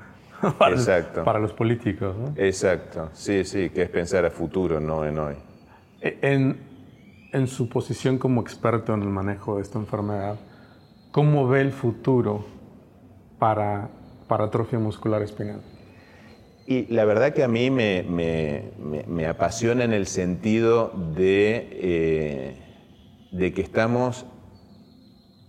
para, 0.59 0.74
Exacto. 0.74 1.24
para 1.24 1.38
los 1.38 1.54
políticos. 1.54 2.14
¿no? 2.18 2.35
Exacto, 2.37 3.09
sí, 3.14 3.44
sí, 3.44 3.70
que 3.70 3.80
es 3.80 3.88
pensar 3.88 4.26
a 4.26 4.30
futuro, 4.30 4.78
no 4.78 5.06
en 5.06 5.18
hoy. 5.18 5.35
E, 6.02 6.18
en, 6.20 6.69
en 7.32 7.46
su 7.46 7.68
posición 7.68 8.18
como 8.18 8.40
experto 8.40 8.94
en 8.94 9.02
el 9.02 9.08
manejo 9.08 9.56
de 9.56 9.62
esta 9.62 9.78
enfermedad, 9.78 10.36
¿cómo 11.12 11.48
ve 11.48 11.60
el 11.60 11.72
futuro 11.72 12.44
para, 13.38 13.88
para 14.28 14.44
atrofia 14.44 14.78
muscular 14.78 15.22
espinal? 15.22 15.60
Y 16.66 16.86
la 16.92 17.04
verdad 17.04 17.32
que 17.32 17.42
a 17.42 17.48
mí 17.48 17.70
me, 17.70 18.04
me, 18.04 19.26
apasiona 19.26 19.82
en 19.82 19.92
el 19.92 20.06
sentido 20.06 20.92
de, 21.16 21.68
eh, 21.72 22.56
de 23.32 23.52
que 23.52 23.62
estamos 23.62 24.24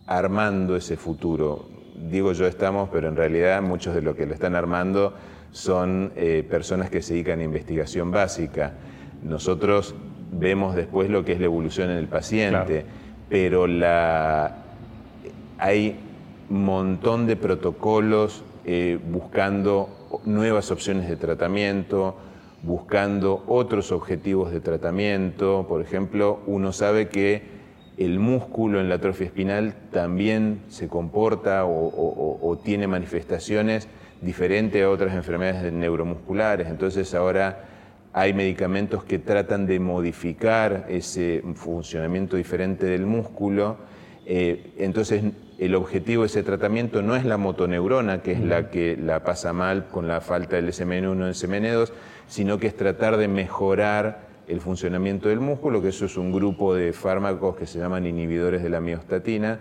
armando 0.08 0.76
ese 0.76 0.98
futuro. 0.98 1.70
Digo 2.10 2.32
yo 2.32 2.48
estamos, 2.48 2.90
pero 2.92 3.08
en 3.08 3.16
realidad 3.16 3.62
muchos 3.62 3.94
de 3.94 4.02
los 4.02 4.16
que 4.16 4.26
lo 4.26 4.34
están 4.34 4.56
armando 4.56 5.14
son 5.52 6.12
eh, 6.16 6.44
personas 6.50 6.90
que 6.90 7.04
se 7.04 7.14
dedican 7.14 7.40
a 7.40 7.44
investigación 7.44 8.10
básica. 8.10 8.74
Nosotros 9.22 9.94
vemos 10.32 10.76
después 10.76 11.10
lo 11.10 11.24
que 11.26 11.34
es 11.34 11.40
la 11.40 11.46
evolución 11.46 11.90
en 11.90 11.98
el 11.98 12.08
paciente, 12.08 12.86
pero 13.30 13.68
la, 13.68 14.58
hay 15.58 16.00
un 16.50 16.66
montón 16.66 17.28
de 17.28 17.36
protocolos 17.36 18.44
eh, 18.66 19.00
buscando 19.10 19.90
nuevas 20.26 20.72
opciones 20.72 21.08
de 21.08 21.16
tratamiento, 21.16 22.16
buscando 22.64 23.44
otros 23.48 23.92
objetivos 23.92 24.52
de 24.52 24.60
tratamiento. 24.60 25.66
Por 25.68 25.82
ejemplo, 25.82 26.40
uno 26.46 26.72
sabe 26.74 27.10
que 27.10 27.62
el 27.98 28.20
músculo 28.20 28.80
en 28.80 28.90
la 28.90 28.96
atrofia 28.96 29.28
espinal 29.28 29.76
también 29.92 30.62
se 30.70 30.88
comporta 30.88 31.66
o, 31.66 32.60
tiene 32.64 32.88
manifestaciones 32.88 33.88
diferentes 34.22 34.84
a 34.84 34.90
otras 34.90 35.14
enfermedades 35.14 35.72
neuromusculares. 35.72 36.68
Entonces 36.68 37.14
ahora 37.14 37.66
hay 38.14 38.34
medicamentos 38.34 39.04
que 39.04 39.20
tratan 39.20 39.66
de 39.66 39.80
modificar 39.80 40.86
ese 40.90 41.44
funcionamiento 41.56 42.36
diferente 42.36 42.86
del 42.86 43.06
músculo. 43.06 43.78
Eh, 44.26 44.74
entonces 44.78 45.24
el 45.58 45.76
objetivo 45.76 46.24
de 46.24 46.28
ese 46.28 46.44
tratamiento 46.44 47.02
no 47.02 47.16
es 47.16 47.24
la 47.24 47.38
motoneurona, 47.38 48.22
que 48.22 48.34
es 48.34 48.42
la 48.42 48.70
que 48.70 48.98
la 48.98 49.24
pasa 49.24 49.54
mal 49.54 49.88
con 49.88 50.08
la 50.08 50.20
falta 50.20 50.58
del 50.58 50.68
SMN1 50.70 51.30
y 51.30 51.48
SMN2, 51.48 51.92
sino 52.28 52.60
que 52.60 52.68
es 52.68 52.76
tratar 52.76 53.18
de 53.18 53.28
mejorar 53.28 54.32
el 54.48 54.60
funcionamiento 54.60 55.30
del 55.30 55.40
músculo, 55.40 55.82
que 55.82 55.90
eso 55.90 56.06
es 56.06 56.18
un 56.18 56.34
grupo 56.34 56.76
de 56.76 56.92
fármacos 56.92 57.56
que 57.56 57.66
se 57.66 57.80
llaman 57.80 58.06
inhibidores 58.06 58.62
de 58.62 58.70
la 58.70 58.82
miostatina. 58.82 59.60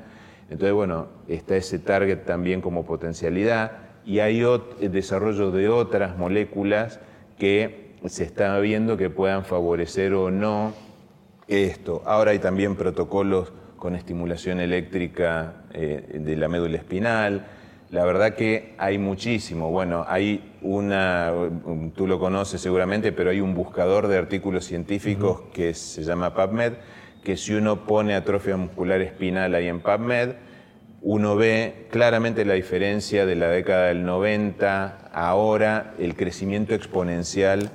Entonces, 0.49 0.73
bueno, 0.73 1.07
está 1.29 1.57
ese 1.57 1.79
target 1.79 2.25
también 2.25 2.61
como 2.61 2.85
potencialidad 2.85 3.73
y 4.05 4.19
hay 4.19 4.43
desarrollo 4.81 5.53
de 5.53 5.69
otras 5.69 6.19
moléculas 6.19 6.99
que 7.39 7.89
se 8.07 8.25
está 8.25 8.59
viendo 8.59 8.97
que 8.97 9.11
puedan 9.11 9.45
favorecer 9.45 10.15
o 10.15 10.31
no 10.31 10.73
esto. 11.49 12.03
Ahora 12.07 12.31
hay 12.31 12.39
también 12.39 12.77
protocolos 12.77 13.53
con 13.77 13.95
estimulación 13.95 14.61
eléctrica 14.61 15.65
eh, 15.73 16.21
de 16.21 16.37
la 16.37 16.49
médula 16.49 16.77
espinal. 16.77 17.47
La 17.91 18.05
verdad 18.05 18.35
que 18.35 18.75
hay 18.79 18.99
muchísimo. 18.99 19.71
Bueno, 19.71 20.05
hay 20.07 20.55
una, 20.63 21.33
tú 21.96 22.07
lo 22.07 22.21
conoces 22.21 22.61
seguramente, 22.61 23.11
pero 23.11 23.31
hay 23.31 23.40
un 23.40 23.55
buscador 23.55 24.07
de 24.07 24.17
artículos 24.17 24.65
científicos 24.65 25.42
que 25.53 25.75
se 25.75 26.05
llama 26.05 26.35
PubMed, 26.35 26.75
que 27.25 27.37
si 27.37 27.55
uno 27.55 27.85
pone 27.85 28.15
atrofia 28.15 28.57
muscular 28.57 29.01
espinal 29.01 29.55
ahí 29.55 29.67
en 29.67 29.81
PubMed, 29.81 30.35
uno 31.03 31.35
ve 31.35 31.87
claramente 31.90 32.44
la 32.44 32.55
diferencia 32.55 33.27
de 33.27 33.35
la 33.35 33.48
década 33.48 33.87
del 33.87 34.05
90 34.05 35.11
ahora, 35.13 35.94
el 35.98 36.15
crecimiento 36.15 36.75
exponencial 36.75 37.71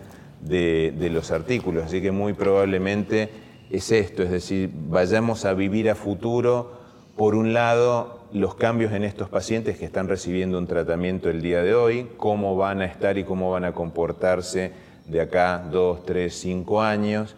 de, 0.47 1.09
los 1.11 1.31
artículos. 1.31 1.85
Así 1.85 2.01
que 2.01 2.11
muy 2.11 2.33
probablemente 2.33 3.29
es 3.69 3.91
esto, 3.91 4.23
es 4.23 4.29
decir, 4.29 4.69
vayamos 4.73 5.45
a 5.45 5.53
vivir 5.53 5.89
a 5.89 5.95
futuro, 5.95 6.73
por 7.15 7.35
un 7.35 7.53
lado, 7.53 8.19
los 8.33 8.55
cambios 8.55 8.91
en 8.91 9.03
estos 9.03 9.29
pacientes 9.29 9.77
que 9.77 9.85
están 9.85 10.09
recibiendo 10.09 10.57
un 10.57 10.67
tratamiento 10.67 11.29
el 11.29 11.41
día 11.41 11.63
de 11.63 11.73
hoy, 11.73 12.09
cómo 12.17 12.55
van 12.57 12.81
a 12.81 12.85
estar 12.85 13.17
y 13.17 13.23
cómo 13.23 13.51
van 13.51 13.63
a 13.63 13.73
comportarse 13.73 14.73
de 15.05 15.21
acá 15.21 15.63
dos, 15.71 16.05
tres, 16.05 16.37
cinco 16.37 16.81
años. 16.81 17.35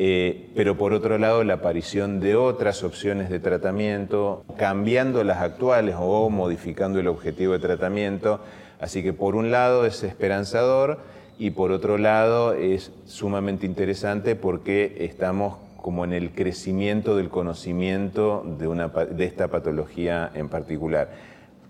Eh, 0.00 0.50
pero 0.54 0.78
por 0.78 0.92
otro 0.92 1.18
lado 1.18 1.42
la 1.42 1.54
aparición 1.54 2.20
de 2.20 2.36
otras 2.36 2.84
opciones 2.84 3.30
de 3.30 3.40
tratamiento, 3.40 4.44
cambiando 4.56 5.24
las 5.24 5.38
actuales 5.38 5.96
o 5.98 6.30
modificando 6.30 7.00
el 7.00 7.08
objetivo 7.08 7.52
de 7.54 7.58
tratamiento. 7.58 8.40
Así 8.80 9.02
que 9.02 9.12
por 9.12 9.34
un 9.34 9.50
lado 9.50 9.84
es 9.84 10.04
esperanzador 10.04 11.00
y 11.38 11.50
por 11.50 11.70
otro 11.70 11.98
lado 11.98 12.52
es 12.52 12.90
sumamente 13.06 13.64
interesante 13.64 14.34
porque 14.34 14.96
estamos 15.00 15.56
como 15.76 16.04
en 16.04 16.12
el 16.12 16.32
crecimiento 16.32 17.16
del 17.16 17.28
conocimiento 17.28 18.44
de, 18.58 18.66
una, 18.66 18.88
de 18.88 19.24
esta 19.24 19.48
patología 19.48 20.30
en 20.34 20.48
particular. 20.48 21.10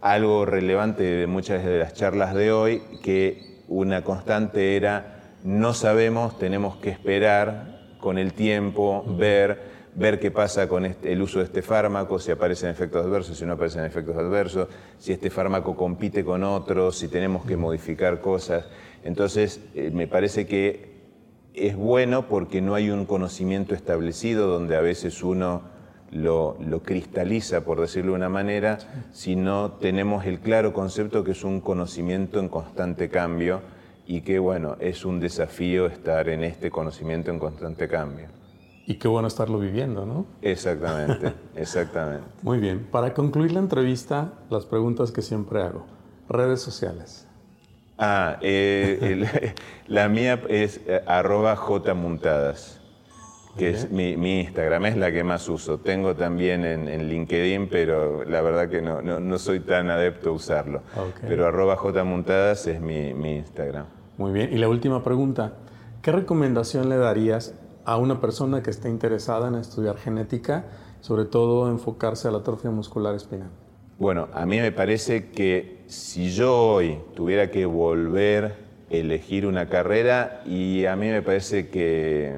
Algo 0.01 0.47
relevante 0.47 1.03
de 1.03 1.27
muchas 1.27 1.65
de 1.65 1.79
las 1.79 1.93
charlas 1.93 2.35
de 2.35 2.51
hoy, 2.51 2.83
que 3.03 3.63
una 3.69 4.03
constante 4.03 4.77
era, 4.77 5.35
no 5.45 5.75
sabemos, 5.75 6.39
tenemos 6.39 6.77
que 6.77 6.91
esperar 6.91 7.79
con 8.01 8.17
el 8.17 8.33
tiempo, 8.33 9.05
ver, 9.19 9.61
ver 9.95 10.19
qué 10.19 10.31
pasa 10.31 10.69
con 10.69 10.87
este, 10.87 11.13
el 11.13 11.21
uso 11.21 11.41
de 11.41 11.45
este 11.45 11.63
fármaco, 11.63 12.19
si 12.19 12.31
aparecen 12.31 12.71
efectos 12.71 13.05
adversos, 13.05 13.37
si 13.37 13.45
no 13.45 13.55
aparecen 13.55 13.85
efectos 13.85 14.17
adversos, 14.17 14.69
si 14.99 15.13
este 15.13 15.31
fármaco 15.31 15.77
compite 15.77 16.25
con 16.25 16.45
otros, 16.45 16.97
si 16.97 17.09
tenemos 17.09 17.45
que 17.45 17.57
modificar 17.57 18.21
cosas. 18.21 18.65
Entonces, 19.05 19.61
eh, 19.75 19.91
me 19.93 20.07
parece 20.07 20.47
que 20.47 20.99
es 21.55 21.77
bueno 21.77 22.29
porque 22.29 22.61
no 22.61 22.75
hay 22.75 22.91
un 22.91 23.05
conocimiento 23.05 23.75
establecido 23.75 24.47
donde 24.47 24.77
a 24.77 24.81
veces 24.81 25.23
uno 25.23 25.63
lo, 26.11 26.57
lo, 26.61 26.83
cristaliza, 26.83 27.65
por 27.65 27.81
decirlo 27.81 28.13
de 28.13 28.17
una 28.17 28.29
manera, 28.29 28.79
sino 29.13 29.73
tenemos 29.73 30.25
el 30.25 30.41
claro 30.41 30.73
concepto 30.73 31.25
que 31.25 31.33
es 31.33 31.45
un 31.45 31.61
conocimiento 31.61 32.41
en 32.41 32.49
constante 32.49 33.09
cambio 33.09 33.61
y 34.07 34.23
que, 34.23 34.39
bueno, 34.39 34.77
es 34.81 35.05
un 35.05 35.21
desafío 35.21 35.87
estar 35.87 36.31
en 36.31 36.43
este 36.43 36.71
conocimiento 36.71 37.31
en 37.31 37.39
constante 37.39 37.89
cambio. 37.89 38.29
Y 38.87 38.95
qué 38.95 39.07
bueno 39.07 39.29
estarlo 39.29 39.59
viviendo, 39.59 40.07
¿no? 40.07 40.25
Exactamente, 40.41 41.35
exactamente. 41.55 42.25
Muy 42.43 42.59
bien, 42.59 42.89
para 42.91 43.13
concluir 43.13 43.53
la 43.53 43.61
entrevista, 43.61 44.33
las 44.49 44.65
preguntas 44.65 45.13
que 45.13 45.21
siempre 45.21 45.61
hago. 45.61 45.85
Redes 46.27 46.63
sociales. 46.63 47.28
Ah, 47.99 48.39
eh, 48.43 49.55
la 49.89 50.09
mía 50.09 50.41
es 50.49 50.81
eh, 50.87 51.03
arroba 51.05 51.57
jmuntadas, 51.57 52.81
que 53.57 53.71
es 53.71 53.91
mi, 53.91 54.13
Instagram, 54.41 54.87
es 54.87 54.97
la 54.97 55.11
que 55.11 55.25
más 55.25 55.49
uso. 55.49 55.79
Tengo 55.79 56.15
también 56.15 56.65
en, 56.65 57.09
LinkedIn, 57.09 57.69
pero 57.69 58.25
la 58.25 58.41
verdad 58.41 58.69
que 58.69 58.81
no, 58.81 59.03
no, 59.03 59.39
soy 59.39 59.61
tan 59.61 59.91
adepto 59.91 60.31
a 60.31 60.33
usarlo. 60.33 60.83
Pero 61.23 61.47
arroba 61.47 61.77
jmuntadas 61.77 62.69
es 62.69 62.81
mi, 62.81 63.15
mi 63.15 63.37
Instagram. 63.39 63.87
Muy 64.17 64.33
bien, 64.33 64.53
y 64.53 64.59
la 64.59 64.69
última 64.69 65.03
pregunta, 65.03 65.55
¿qué 66.01 66.13
recomendación 66.13 66.89
le 66.89 66.97
darías 66.97 67.55
a 67.85 67.97
una 67.97 68.21
persona 68.21 68.63
que 68.63 68.71
esté 68.71 68.89
interesada 68.89 69.49
en 69.49 69.57
estudiar 69.57 69.97
genética, 69.97 70.67
sobre 71.01 71.25
todo 71.25 71.69
enfocarse 71.69 72.29
a 72.29 72.31
la 72.31 72.39
atrofia 72.39 72.71
muscular 72.71 73.17
espinal? 73.17 73.51
Bueno, 73.99 74.29
a 74.33 74.47
mí 74.47 74.61
me 74.61 74.71
parece 74.71 75.31
que 75.31 75.79
si 75.89 76.31
yo 76.31 76.57
hoy 76.57 77.01
tuviera 77.17 77.51
que 77.51 77.67
volver 77.67 78.45
a 78.45 78.95
elegir 78.95 79.45
una 79.45 79.69
carrera, 79.69 80.41
y 80.47 80.87
a 80.87 80.95
mí 80.95 81.09
me 81.09 81.21
parece 81.21 81.69
que, 81.69 82.37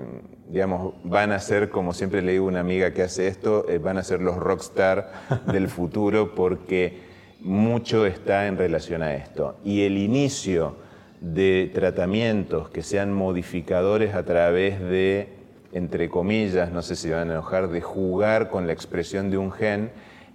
digamos, 0.49 0.95
van 1.05 1.33
a 1.33 1.39
ser, 1.39 1.69
como 1.69 1.93
siempre 1.93 2.23
le 2.23 2.33
digo 2.33 2.47
a 2.47 2.49
una 2.49 2.61
amiga 2.61 2.95
que 2.95 3.03
hace 3.03 3.29
esto, 3.29 3.69
eh, 3.69 3.77
van 3.77 3.99
a 3.99 4.03
ser 4.03 4.23
los 4.23 4.37
rockstar 4.37 5.13
del 5.53 5.69
futuro 5.69 6.35
porque 6.35 7.01
mucho 7.41 8.07
está 8.07 8.47
en 8.47 8.57
relación 8.57 9.03
a 9.03 9.15
esto. 9.15 9.57
Y 9.63 9.83
el 9.83 9.99
inicio 9.99 10.77
de 11.21 11.71
tratamientos 11.75 12.71
que 12.71 12.83
sean 12.83 13.13
modificadores 13.13 14.15
a 14.15 14.25
través 14.25 14.81
de, 14.81 15.29
entre 15.75 16.09
comillas, 16.09 16.73
no 16.73 16.81
sé 16.81 16.97
si 16.97 17.11
van 17.11 17.29
a 17.29 17.33
enojar, 17.33 17.69
de 17.69 17.83
jugar 17.83 18.49
con 18.49 18.67
la 18.67 18.73
expresión 18.73 19.31
de 19.31 19.37
un 19.37 19.53
gen, 19.53 19.91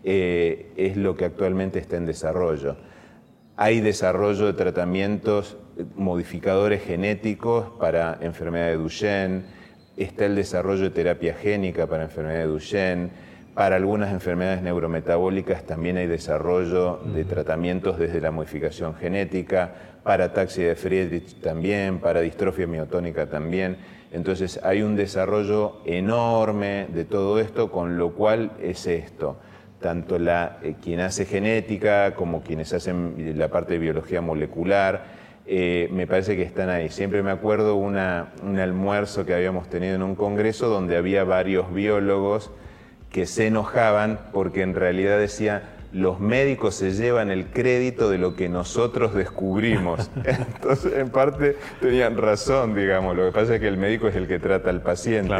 eh, 0.07 0.71
es 0.77 0.97
lo 0.97 1.17
que 1.17 1.25
actualmente 1.25 1.79
está 1.79 1.97
en 1.97 2.05
desarrollo. 2.05 2.77
Hay 3.57 3.81
desarrollo 3.81 4.45
de 4.45 4.53
tratamientos 4.53 5.57
modificadores 5.95 6.83
genéticos 6.83 7.71
para 7.79 8.19
enfermedad 8.21 8.67
de 8.67 8.75
Duchenne, 8.75 9.45
está 9.97 10.27
el 10.27 10.35
desarrollo 10.35 10.83
de 10.83 10.89
terapia 10.91 11.33
génica 11.33 11.87
para 11.87 12.03
enfermedad 12.03 12.41
de 12.41 12.45
Duchenne, 12.45 13.09
para 13.55 13.77
algunas 13.77 14.13
enfermedades 14.13 14.61
neurometabólicas 14.61 15.63
también 15.63 15.97
hay 15.97 16.05
desarrollo 16.05 16.99
de 17.15 17.25
tratamientos 17.25 17.97
desde 17.97 18.21
la 18.21 18.29
modificación 18.29 18.93
genética, 18.93 19.73
para 20.03 20.25
ataxia 20.25 20.67
de 20.67 20.75
Friedrich 20.75 21.41
también, 21.41 21.97
para 21.97 22.21
distrofia 22.21 22.67
miotónica 22.67 23.25
también. 23.25 23.77
Entonces 24.11 24.59
hay 24.61 24.83
un 24.83 24.95
desarrollo 24.95 25.81
enorme 25.83 26.85
de 26.93 27.05
todo 27.05 27.39
esto, 27.39 27.71
con 27.71 27.97
lo 27.97 28.13
cual 28.13 28.51
es 28.61 28.85
esto 28.85 29.37
tanto 29.79 30.17
la, 30.19 30.57
eh, 30.63 30.75
quien 30.81 30.99
hace 30.99 31.25
genética 31.25 32.15
como 32.15 32.41
quienes 32.41 32.73
hacen 32.73 33.33
la 33.37 33.49
parte 33.49 33.73
de 33.73 33.79
biología 33.79 34.21
molecular, 34.21 35.05
eh, 35.45 35.89
me 35.91 36.07
parece 36.07 36.35
que 36.35 36.41
están 36.41 36.69
ahí. 36.69 36.89
Siempre 36.89 37.21
me 37.21 37.31
acuerdo 37.31 37.75
un 37.75 37.97
almuerzo 37.97 39.25
que 39.25 39.33
habíamos 39.33 39.69
tenido 39.69 39.95
en 39.95 40.01
un 40.01 40.15
congreso 40.15 40.69
donde 40.69 40.97
había 40.97 41.23
varios 41.23 41.71
biólogos 41.73 42.51
que 43.11 43.25
se 43.27 43.47
enojaban 43.47 44.19
porque 44.33 44.61
en 44.61 44.73
realidad 44.73 45.19
decía, 45.19 45.74
los 45.95 46.19
médicos 46.19 46.75
se 46.75 46.91
llevan 46.91 47.31
el 47.31 47.45
crédito 47.47 48.09
de 48.09 48.17
lo 48.17 48.35
que 48.35 48.49
nosotros 48.49 49.15
descubrimos. 49.15 50.11
Entonces, 50.25 50.93
en 50.93 51.09
parte 51.09 51.55
tenían 51.79 52.17
razón, 52.17 52.75
digamos. 52.75 53.15
Lo 53.15 53.25
que 53.25 53.31
pasa 53.31 53.55
es 53.55 53.61
que 53.61 53.69
el 53.69 53.77
médico 53.77 54.09
es 54.09 54.15
el 54.15 54.27
que 54.27 54.37
trata 54.37 54.69
al 54.69 54.81
paciente. 54.81 55.35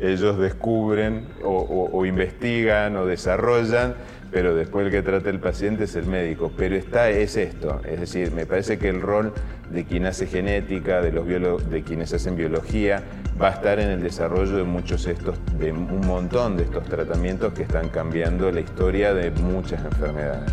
Ellos 0.00 0.38
descubren 0.38 1.26
o 1.44 2.06
investigan 2.06 2.96
o 2.96 3.04
desarrollan 3.04 3.94
pero 4.30 4.54
después 4.54 4.86
el 4.86 4.92
que 4.92 5.02
trata 5.02 5.30
el 5.30 5.40
paciente 5.40 5.84
es 5.84 5.96
el 5.96 6.06
médico. 6.06 6.52
Pero 6.56 6.76
está, 6.76 7.10
es 7.10 7.36
esto, 7.36 7.80
es 7.84 8.00
decir, 8.00 8.32
me 8.32 8.46
parece 8.46 8.78
que 8.78 8.88
el 8.88 9.00
rol 9.00 9.32
de 9.70 9.84
quien 9.84 10.06
hace 10.06 10.26
genética, 10.26 11.00
de, 11.00 11.12
los 11.12 11.70
de 11.70 11.82
quienes 11.82 12.12
hacen 12.14 12.36
biología, 12.36 13.02
va 13.40 13.48
a 13.48 13.52
estar 13.52 13.78
en 13.78 13.90
el 13.90 14.02
desarrollo 14.02 14.56
de 14.56 14.64
muchos 14.64 15.06
estos, 15.06 15.38
de 15.58 15.72
un 15.72 16.06
montón 16.06 16.56
de 16.56 16.64
estos 16.64 16.84
tratamientos 16.84 17.52
que 17.52 17.62
están 17.62 17.88
cambiando 17.88 18.50
la 18.50 18.60
historia 18.60 19.14
de 19.14 19.30
muchas 19.30 19.84
enfermedades. 19.84 20.52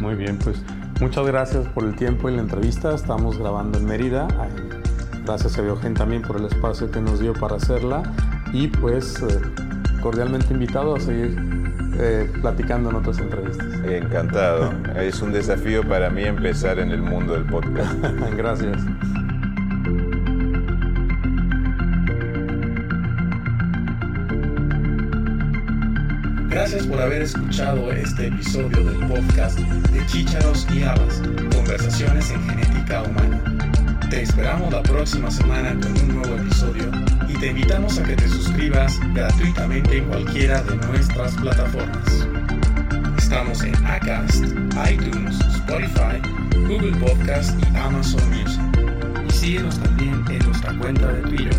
Muy 0.00 0.14
bien, 0.14 0.38
pues 0.38 0.62
muchas 1.00 1.26
gracias 1.26 1.66
por 1.68 1.84
el 1.84 1.94
tiempo 1.94 2.28
y 2.28 2.34
la 2.34 2.42
entrevista. 2.42 2.94
Estamos 2.94 3.38
grabando 3.38 3.78
en 3.78 3.86
Mérida. 3.86 4.28
Gracias 5.24 5.58
a 5.58 5.62
Biogen 5.62 5.94
también 5.94 6.22
por 6.22 6.36
el 6.36 6.46
espacio 6.46 6.90
que 6.90 7.00
nos 7.00 7.20
dio 7.20 7.34
para 7.34 7.56
hacerla 7.56 8.02
y 8.52 8.68
pues 8.68 9.22
eh, 9.22 9.40
cordialmente 10.02 10.52
invitado 10.52 10.96
a 10.96 11.00
seguir 11.00 11.69
eh, 11.98 12.30
platicando 12.40 12.90
en 12.90 12.96
otras 12.96 13.18
entrevistas. 13.18 13.66
Encantado. 13.84 14.72
es 14.96 15.20
un 15.20 15.32
desafío 15.32 15.86
para 15.86 16.10
mí 16.10 16.24
empezar 16.24 16.78
en 16.78 16.90
el 16.90 17.02
mundo 17.02 17.34
del 17.34 17.44
podcast. 17.44 17.92
Gracias. 18.36 18.76
Gracias 26.48 26.86
por 26.86 27.00
haber 27.00 27.22
escuchado 27.22 27.90
este 27.90 28.26
episodio 28.26 28.84
del 28.84 29.06
podcast 29.08 29.58
de 29.58 30.06
Chícharos 30.06 30.66
y 30.74 30.82
Habas, 30.82 31.22
Conversaciones 31.54 32.30
en 32.30 32.42
Genética 32.48 33.02
Humana. 33.02 33.40
Te 34.10 34.22
esperamos 34.22 34.72
la 34.72 34.82
próxima 34.82 35.30
semana 35.30 35.74
con 35.80 35.92
un 35.92 36.16
nuevo 36.16 36.36
episodio 36.36 36.90
y 37.30 37.38
te 37.38 37.46
invitamos 37.48 37.98
a 37.98 38.02
que 38.02 38.16
te 38.16 38.28
suscribas 38.28 38.98
gratuitamente 39.14 39.98
en 39.98 40.04
cualquiera 40.06 40.62
de 40.62 40.76
nuestras 40.76 41.34
plataformas. 41.36 42.26
Estamos 43.18 43.62
en 43.62 43.74
Acast, 43.86 44.44
iTunes, 44.90 45.38
Spotify, 45.54 46.20
Google 46.66 46.96
Podcast 46.96 47.58
y 47.62 47.76
Amazon 47.76 48.22
Music. 48.30 48.60
Y 49.28 49.32
síguenos 49.32 49.78
también 49.80 50.24
en 50.30 50.38
nuestra 50.46 50.76
cuenta 50.78 51.06
de 51.12 51.22
Twitter, 51.22 51.56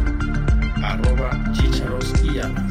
arroba 0.83 1.31
chicharos 1.53 2.13
y. 2.23 2.70